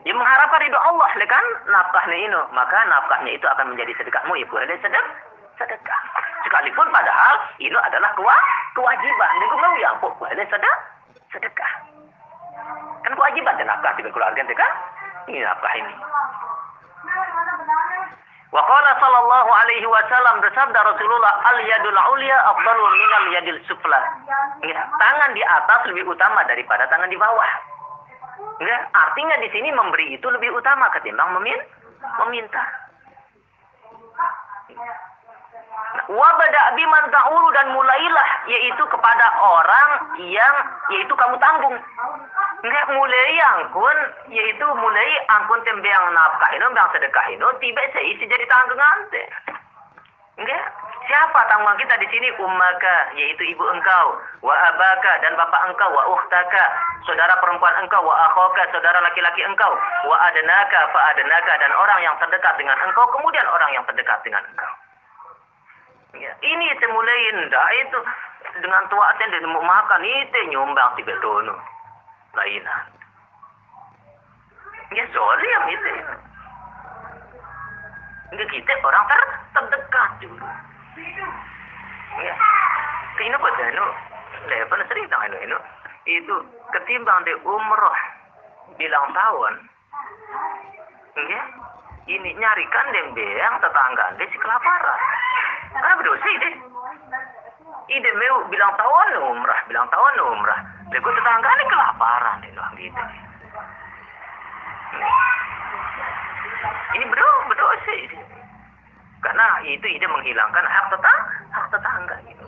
dia 0.04 0.12
mengharapkan 0.12 0.60
ridho 0.60 0.76
Allah 0.76 1.08
lekan 1.16 1.44
nafkahnya 1.72 2.16
ini 2.28 2.40
maka 2.52 2.76
nafkahnya 2.88 3.32
itu 3.32 3.46
akan 3.48 3.72
menjadi 3.72 3.92
sedekahmu. 3.96 4.36
Ya 4.36 4.44
boleh 4.52 4.76
sedekah? 4.84 5.06
Sedekah. 5.56 6.00
Sekalipun 6.44 6.92
padahal 6.92 7.34
ini 7.56 7.72
adalah 7.72 8.12
kewajiban. 8.76 9.30
Dan 9.40 9.48
kau 9.48 9.80
yang 9.80 9.96
pun 10.04 10.12
boleh 10.20 10.36
sedekah? 10.36 10.76
Sedekah. 11.32 11.72
Kan 13.00 13.12
kewajiban 13.16 13.56
dan 13.56 13.68
nafkah 13.72 13.96
di 13.96 14.04
keluarga 14.12 14.44
kan? 14.44 14.72
Ini 15.24 15.40
nafkah 15.40 15.72
ini. 15.72 15.94
Wa 18.52 18.62
qala 18.62 18.90
sallallahu 19.00 19.50
alaihi 19.50 19.88
wasallam 19.88 20.44
bersabda 20.44 20.78
Rasulullah 20.84 21.32
al 21.48 21.58
yadul 21.64 21.98
ulya 22.12 22.38
afdalun 22.52 22.92
minal 22.92 23.26
yadil 23.40 23.60
sufla. 23.66 24.00
Ya, 24.68 24.84
tangan 25.00 25.32
di 25.32 25.40
atas 25.40 25.80
lebih 25.88 26.06
utama 26.12 26.44
daripada 26.44 26.84
tangan 26.92 27.08
di 27.08 27.16
bawah. 27.16 27.73
Ya, 28.62 28.76
artinya 28.94 29.36
di 29.42 29.48
sini 29.50 29.70
memberi 29.70 30.14
itu 30.14 30.26
lebih 30.30 30.54
utama 30.54 30.90
ketimbang 30.94 31.34
memin 31.38 31.58
meminta. 32.22 32.62
Wabada 36.04 36.62
biman 36.76 37.04
ta'ulu 37.10 37.48
dan 37.54 37.72
mulailah 37.72 38.30
yaitu 38.46 38.84
kepada 38.90 39.26
orang 39.40 39.90
yang 40.20 40.54
yaitu 40.92 41.14
kamu 41.14 41.38
tanggung. 41.38 41.76
Enggak 42.64 42.86
mulai 42.92 43.34
angkun 43.58 43.98
yaitu 44.28 44.66
mulai 44.78 45.10
angkun 45.32 45.60
tembe 45.64 45.88
yang 45.88 46.12
nafkah 46.12 46.50
ini 46.52 46.64
yang 46.64 46.90
sedekah 46.92 47.26
ini 47.30 47.46
tiba 47.62 47.82
seisi 47.94 48.24
jadi 48.26 48.46
tanggungan. 48.46 48.98
Enggak. 50.38 50.64
Siapa 51.04 51.40
tanggungan 51.52 51.76
kita 51.76 52.00
di 52.00 52.08
sini? 52.08 52.32
Ummaka, 52.40 53.12
yaitu 53.12 53.44
ibu 53.52 53.64
engkau, 53.68 54.16
wa 54.40 54.54
abaka 54.56 55.20
dan 55.20 55.36
bapak 55.36 55.68
engkau, 55.68 55.92
wa 55.92 56.04
ukhtaka, 56.16 56.64
saudara 57.04 57.36
perempuan 57.44 57.76
engkau, 57.84 58.00
wa 58.00 58.16
akhoka, 58.32 58.64
saudara 58.72 59.04
laki-laki 59.04 59.44
engkau, 59.44 59.68
wa 60.08 60.16
adenaka, 60.32 60.80
fa 60.96 61.00
adenaka 61.12 61.60
dan 61.60 61.76
orang 61.76 62.00
yang 62.00 62.16
terdekat 62.16 62.56
dengan 62.56 62.80
engkau, 62.88 63.04
kemudian 63.12 63.44
orang 63.52 63.70
yang 63.76 63.84
terdekat 63.84 64.16
dengan 64.24 64.40
engkau. 64.48 64.72
Ya, 66.16 66.32
ini 66.40 66.66
semulai 66.80 67.20
indah 67.36 67.68
itu 67.84 67.98
dengan 68.64 68.86
tua 68.88 69.12
dan 69.18 69.34
mau 69.50 69.60
makan 69.60 70.02
itu 70.06 70.38
nyumbang 70.56 70.94
tiga 70.96 71.12
dono 71.20 71.58
lainan. 72.32 72.86
Ya 74.94 75.04
soalnya 75.10 75.58
itu. 75.74 75.90
Kita 78.34 78.72
orang 78.82 79.04
ter 79.10 79.20
terdekat 79.58 80.10
dulu. 80.22 80.46
Ya. 80.94 82.34
Kini 83.18 83.36
pada 83.38 83.64
itu, 83.66 83.86
level 84.46 84.80
sering 84.86 85.06
tangan 85.10 85.34
itu, 85.34 85.58
itu 86.06 86.34
ketimbang 86.70 87.26
di 87.26 87.34
umroh 87.42 87.96
bilang 88.78 89.10
tahun. 89.10 89.54
Ya. 91.18 91.42
Ini 92.04 92.36
nyarikan 92.36 92.92
dem 92.92 93.16
yang 93.16 93.56
tetangga 93.64 94.12
deh 94.20 94.28
si 94.28 94.36
kelaparan. 94.36 95.00
Karena 95.72 95.96
berdosa 95.96 96.30
deh. 96.36 96.54
Ide 97.84 98.10
mau 98.16 98.44
bilang 98.48 98.72
tahun 98.76 99.08
umrah, 99.24 99.60
bilang 99.68 99.88
tahun 99.88 100.14
umrah. 100.20 100.60
Lego 100.92 101.10
tetangga 101.10 101.48
ini 101.48 101.64
kelaparan 101.72 102.38
itu 102.44 102.62
gitu. 102.76 103.02
Ini 106.94 107.04
betul 107.08 107.34
betul 107.50 107.72
sih. 107.88 108.00
Karena 109.24 109.56
itu 109.64 109.86
ide 109.88 110.04
menghilangkan 110.04 110.64
hak 110.68 110.86
tetangga, 110.92 111.32
hak 111.56 111.66
tetangga 111.72 112.16
gitu. 112.28 112.44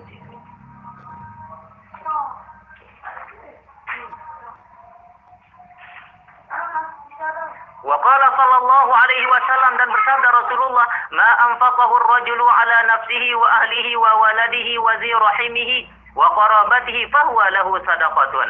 Waqala 7.87 8.29
sallallahu 8.35 8.91
alaihi 8.93 9.27
wasallam 9.31 9.72
dan 9.79 9.89
bersabda 9.89 10.29
Rasulullah, 10.37 10.87
"Ma 11.16 11.31
anfaqahu 11.49 11.93
ar-rajulu 12.03 12.45
ala 12.45 12.77
nafsihi 12.93 13.31
wa 13.33 13.47
ahlihi 13.62 13.93
wa 13.97 14.11
waladihi 14.20 14.74
wa 14.77 14.93
zi 15.01 15.11
rahimihi 15.14 15.79
wa 16.12 16.29
qarabatihi 16.35 17.09
fahuwa 17.09 17.47
lahu 17.57 17.79
sadaqatun." 17.87 18.49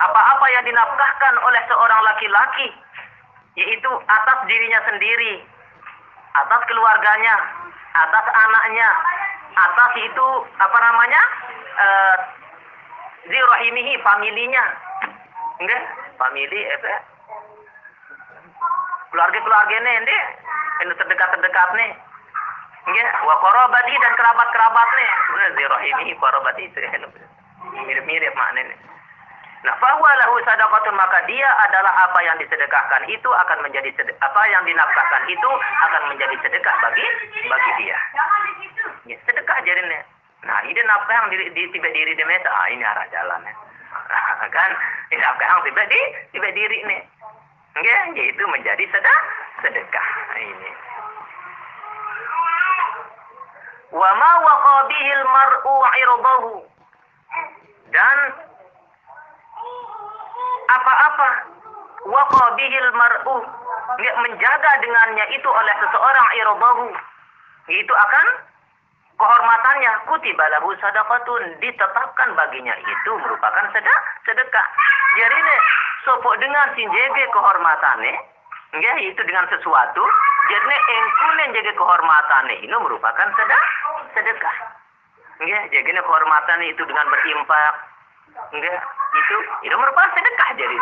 Apa-apa 0.00 0.46
yang 0.48 0.64
dinafkahkan 0.64 1.34
oleh 1.44 1.62
seorang 1.68 2.00
laki-laki 2.08 2.72
yaitu 3.58 3.90
atas 4.06 4.38
dirinya 4.46 4.80
sendiri, 4.86 5.42
atas 6.34 6.60
keluarganya, 6.70 7.34
atas 7.94 8.26
anaknya, 8.30 8.88
atas 9.58 9.90
itu 9.98 10.28
apa 10.58 10.78
namanya? 10.78 11.22
Uh, 11.80 12.16
zirahimihi 13.26 13.94
familinya. 14.02 14.64
Enggak? 15.60 15.82
Famili 16.16 16.60
apa? 16.68 16.94
Keluarga-keluarga 19.10 19.74
ini 19.74 19.90
ende 20.04 20.18
ini 20.86 20.92
terdekat-terdekat 20.96 21.68
nih. 21.76 21.90
Enggak? 22.88 23.10
Wa 23.26 23.34
qarabati 23.42 23.94
dan 23.98 24.12
kerabat-kerabat 24.14 24.88
nih. 24.96 25.10
Benar 25.34 25.50
zirahimihi 25.58 26.12
qarabati 26.16 26.62
itu 26.70 26.78
mirip-mirip 27.86 28.32
maknanya. 28.34 28.76
Nah, 29.60 29.76
bahwa 29.76 30.08
lahu 30.24 30.40
sadaqatun 30.40 30.96
maka 30.96 31.20
dia 31.28 31.44
adalah 31.68 31.92
apa 32.08 32.16
yang 32.24 32.36
disedekahkan 32.40 33.04
itu 33.12 33.28
akan 33.28 33.60
menjadi 33.60 33.92
sedekah, 33.92 34.16
apa 34.24 34.42
yang 34.48 34.64
dinafkahkan 34.64 35.22
itu 35.28 35.50
akan 35.84 36.02
menjadi 36.08 36.36
sedekah 36.40 36.74
bagi 36.80 37.06
bagi 37.44 37.72
dia. 37.84 37.98
Ya, 39.04 39.16
sedekah 39.28 39.60
jadinya. 39.60 40.00
Nah, 40.48 40.64
ini 40.64 40.80
nafkah 40.80 41.12
yang 41.12 41.28
diri, 41.28 41.52
di, 41.52 41.68
tiba 41.76 41.92
diri 41.92 42.16
di 42.16 42.24
mesa, 42.24 42.48
ah, 42.48 42.72
ini 42.72 42.80
arah 42.80 43.04
jalan 43.12 43.44
ya. 43.44 43.54
kan, 44.56 44.70
ini 45.12 45.20
nafkah 45.20 45.44
yang 45.44 45.60
tiba 45.68 45.82
di 45.92 46.00
tiba 46.32 46.48
diri 46.56 46.78
nih. 46.88 47.02
Ya, 47.84 47.98
yaitu 48.16 48.44
menjadi 48.48 48.84
sedekah, 48.88 49.22
sedekah. 49.60 50.08
Ini. 50.40 50.72
Wa 53.92 54.10
ma 54.16 54.32
waqa 54.40 54.76
bihil 54.88 55.24
mar'u 55.28 55.76
'irdahu. 55.84 56.54
Dan 57.92 58.18
apa-apa. 60.70 61.28
Waqa 62.06 62.44
bihil 62.56 62.90
mar'u. 62.96 63.36
Menjaga 64.00 64.70
dengannya 64.80 65.24
itu 65.34 65.48
oleh 65.50 65.74
seseorang 65.82 66.26
irdahu 66.38 66.86
itu 67.68 67.92
akan 67.92 68.26
kehormatannya. 69.20 69.92
Kutiba 70.08 70.44
lahu 70.56 70.72
sadaqatun. 70.80 71.60
Ditetapkan 71.60 72.28
baginya 72.38 72.74
itu 72.80 73.12
merupakan 73.20 73.64
sedekah 73.74 74.00
sedekah. 74.24 74.66
Jadi 75.18 75.36
ini 75.36 75.56
sopok 76.06 76.38
dengan 76.40 76.72
sinjege 76.78 77.24
kehormatannya 77.34 78.14
ya 78.78 78.92
itu 79.02 79.20
dengan 79.26 79.44
sesuatu. 79.50 80.04
Jadi 80.50 80.74
engkune 80.74 81.44
jaga 81.58 81.72
kehormatannya 81.74 82.54
ini 82.64 82.76
merupakan 82.80 83.28
sedekah 83.36 83.64
sedekah. 84.16 84.56
Ya 85.40 85.60
jadi 85.72 86.00
kehormatan 86.00 86.60
itu 86.68 86.84
dengan 86.84 87.08
berimpak 87.08 87.89
enggak 88.52 88.80
itu 89.14 89.36
itu 89.66 89.74
merupakan 89.74 90.10
sedekah 90.14 90.48
jadi. 90.58 90.78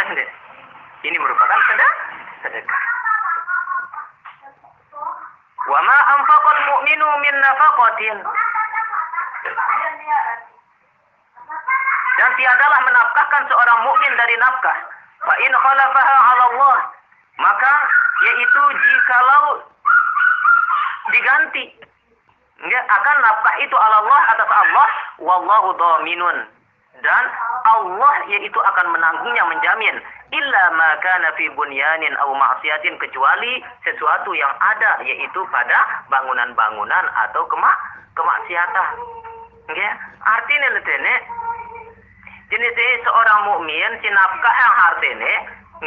Jadi 0.00 0.24
ini 1.08 1.16
merupakan 1.16 1.58
sedekah. 1.68 1.94
Sedekah. 2.44 2.82
Wa 5.70 5.80
ma 5.84 5.98
anfaqal 6.18 6.60
mu'minu 6.66 7.08
min 7.20 7.34
nafaqatin. 7.40 8.16
Dan 12.20 12.30
tiadalah 12.36 12.80
menafkahkan 12.84 13.42
seorang 13.48 13.78
mukmin 13.84 14.12
dari 14.16 14.36
nafkah. 14.36 14.76
Fa 15.20 15.34
in 15.40 15.52
khalafaha 15.52 16.16
'ala 16.16 16.44
Allah 16.52 16.78
maka 17.40 17.72
yaitu 18.20 18.62
jikalau 18.76 19.64
diganti 21.08 21.64
ya, 22.68 22.80
akan 22.84 23.16
nafkah 23.24 23.54
itu 23.64 23.76
Allah 23.76 24.22
atas 24.36 24.50
Allah 24.50 24.88
wallahu 25.22 25.72
dhaminun. 25.78 26.44
Dan 27.00 27.24
Allah 27.64 28.14
yaitu 28.28 28.60
akan 28.60 28.86
menanggungnya 28.92 29.44
menjamin. 29.48 29.96
Illa 30.30 30.64
ma 30.76 30.94
kana 31.00 31.32
fi 31.34 31.48
bunyanin 31.56 32.14
aw 32.20 32.30
ma'siyatin 32.36 33.00
kecuali 33.00 33.64
sesuatu 33.82 34.30
yang 34.36 34.52
ada 34.60 35.00
yaitu 35.02 35.40
pada 35.48 36.04
bangunan-bangunan 36.12 37.04
atau 37.26 37.42
kemak 37.48 37.76
kemaksiatan. 38.12 38.88
Ya 39.74 39.90
artinya 40.22 40.68
letene 40.76 41.14
jenis 42.50 43.02
seorang 43.06 43.40
mukmin 43.46 43.92
nafkah 44.02 44.54
yang 44.58 44.74
hartene 44.74 45.32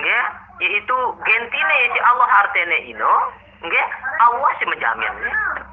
ya 0.01 0.21
yaitu 0.63 0.97
gentine 1.27 1.77
si 1.93 1.99
Allah 2.01 2.27
hartene 2.31 2.77
ino 2.89 3.13
ya 3.67 3.85
Allah 4.23 4.49
si 4.57 4.65
menjamin. 4.65 5.13
ya 5.23 5.72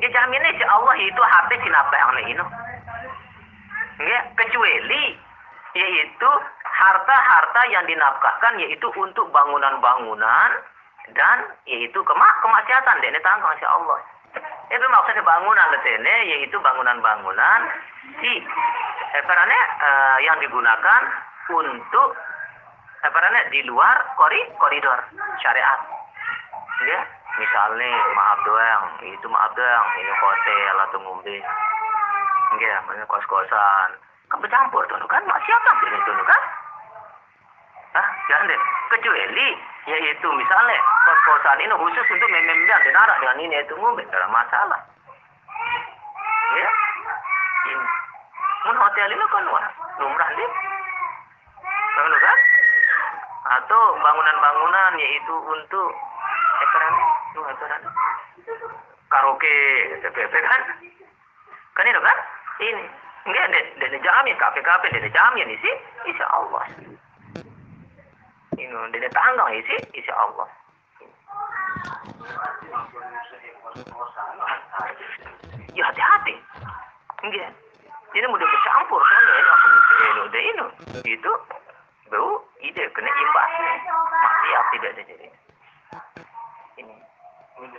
ya 0.00 0.08
jaminnya 0.08 0.56
si 0.56 0.64
Allah 0.64 0.94
itu 0.96 1.22
hati 1.22 1.54
si 1.60 1.68
nafkah 1.68 2.00
yang 2.00 2.28
ino 2.32 2.44
ya 4.00 4.20
kecuali 4.32 5.16
yaitu 5.76 6.30
harta-harta 6.64 7.60
yang 7.70 7.84
dinafkahkan 7.86 8.58
yaitu 8.58 8.88
untuk 8.96 9.28
bangunan-bangunan 9.30 10.50
dan 11.12 11.38
yaitu 11.68 12.00
kemak 12.00 12.34
kemaksiatan 12.40 12.96
dan 13.04 13.16
tanggung 13.20 13.54
si 13.60 13.66
Allah. 13.68 13.98
Itu 14.70 14.86
maksudnya 14.86 15.26
bangunan 15.26 15.66
letene 15.74 16.14
yaitu 16.30 16.56
bangunan-bangunan 16.58 17.60
si 18.22 18.32
eh, 19.12 19.22
karena 19.26 19.58
eh, 19.84 20.18
yang 20.24 20.38
digunakan 20.40 21.00
untuk 21.50 22.16
eh, 23.04 23.10
karena 23.10 23.40
di 23.52 23.60
luar 23.68 24.16
kori 24.16 24.40
koridor 24.56 24.98
syariat 25.42 25.99
ya. 26.86 27.00
Misalnya 27.40 27.90
maaf 28.12 28.38
doang 28.44 28.84
itu 29.06 29.26
maaf 29.30 29.52
doang 29.54 29.86
ini 29.96 30.12
hotel 30.18 30.74
atau 30.88 30.98
ngombe. 31.00 31.36
Ya 32.60 32.74
mana 32.84 33.06
kos-kosan. 33.06 33.88
Kan 34.28 34.38
bercampur 34.42 34.84
tuh 34.90 34.98
kan? 35.08 35.22
Maksiatan 35.24 35.76
ini 35.86 35.98
tuh 36.04 36.26
kan? 36.26 36.42
Ah 37.96 38.08
jangan 38.28 38.50
deh. 38.50 38.60
Kecuali 38.92 39.48
yaitu 39.88 40.28
misalnya 40.36 40.78
kos-kosan 41.06 41.62
ini 41.62 41.74
khusus 41.74 42.06
untuk 42.12 42.28
memembiang 42.28 42.82
dan 42.84 42.98
arak 42.98 43.18
dengan 43.22 43.40
ini 43.40 43.56
itu 43.62 43.74
ngombe. 43.78 44.02
Dalam 44.10 44.30
masalah. 44.34 44.80
Ya 46.58 46.68
ini. 47.72 47.86
Hotel 48.70 49.08
ini 49.12 49.24
kan 49.32 49.44
wah 49.48 49.66
lumrah 50.02 50.30
deh. 50.34 50.50
Kan? 52.00 52.38
Atau 53.60 53.82
bangunan-bangunan 54.00 54.92
yaitu 55.00 55.34
untuk 55.36 55.88
ekran 56.58 56.94
itu 57.30 57.40
ekran 57.44 57.82
karaoke 59.10 59.54
TPP 60.02 60.34
kan 60.42 60.60
kan 61.74 61.84
itu 61.86 62.00
kan 62.00 62.18
ini 62.60 62.84
enggak 63.26 63.46
dan 63.78 63.92
jamin 64.00 64.36
kafe-kafe 64.36 64.86
dan 64.90 65.06
jamin 65.10 65.54
isi 65.54 65.72
insya 66.08 66.26
Allah 66.30 66.64
ini 68.56 68.74
dari 68.92 69.08
tangga 69.12 69.44
isi 69.54 69.76
insya 69.94 70.14
Allah 70.16 70.48
Ya 75.74 75.86
hati-hati. 75.86 76.34
Enggak. 77.22 77.50
Ini 78.10 78.26
mudah 78.26 78.42
kecampur 78.42 78.98
soalnya 79.06 79.32
ini 79.38 79.50
apa 79.54 79.66
ini 79.70 80.20
udah 80.26 80.42
ini. 80.42 80.66
Itu 81.14 81.32
bau 82.10 82.42
ide 82.58 82.84
kena 82.90 83.06
imbasnya. 83.06 83.72
Maksiat 83.94 84.64
tidak 84.74 84.90
ada 84.90 85.02
jadi. 85.06 85.26
Ini. 87.60 87.76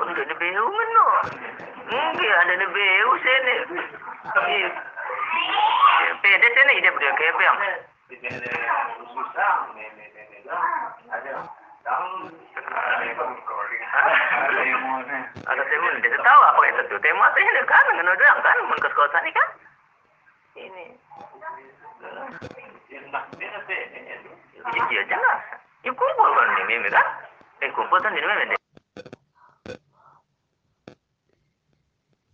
Untuk 0.00 0.32
beu 0.40 0.64
mana? 0.64 1.06
Enggak 1.92 2.40
ada 2.40 2.66
beu 2.72 3.10
sini. 3.20 3.54
Iya. 4.48 4.70
Pede 6.24 6.48
sini 6.56 6.72
ide 6.80 6.88
kayak 6.88 7.36
apa 7.36 7.42
yang? 7.44 7.56
Ada 15.48 15.62
temen 15.68 15.94
dia 16.00 16.16
tahu 16.24 16.40
apa 16.48 16.60
itu 16.64 16.82
tuh. 16.88 16.98
Tema 17.04 17.28
saya 17.36 17.62
kan 17.68 17.84
kan 18.40 18.56
ke 18.80 18.88
sekolah 18.88 19.20
ini 19.20 19.30
kan. 19.36 19.48
Ini. 20.56 20.84
Iya 22.88 24.27
ඉතින් 24.58 24.86
කියචා 24.86 25.34
ඒ 25.84 25.92
කුම්බෝගන්නේ 25.92 26.64
මේ 26.64 26.78
මෙක 26.80 26.96
ඒ 27.60 27.70
කුම්බෝතන් 27.70 28.14
නෙමෙයි 28.14 28.38
වෙන්නේ. 28.38 28.58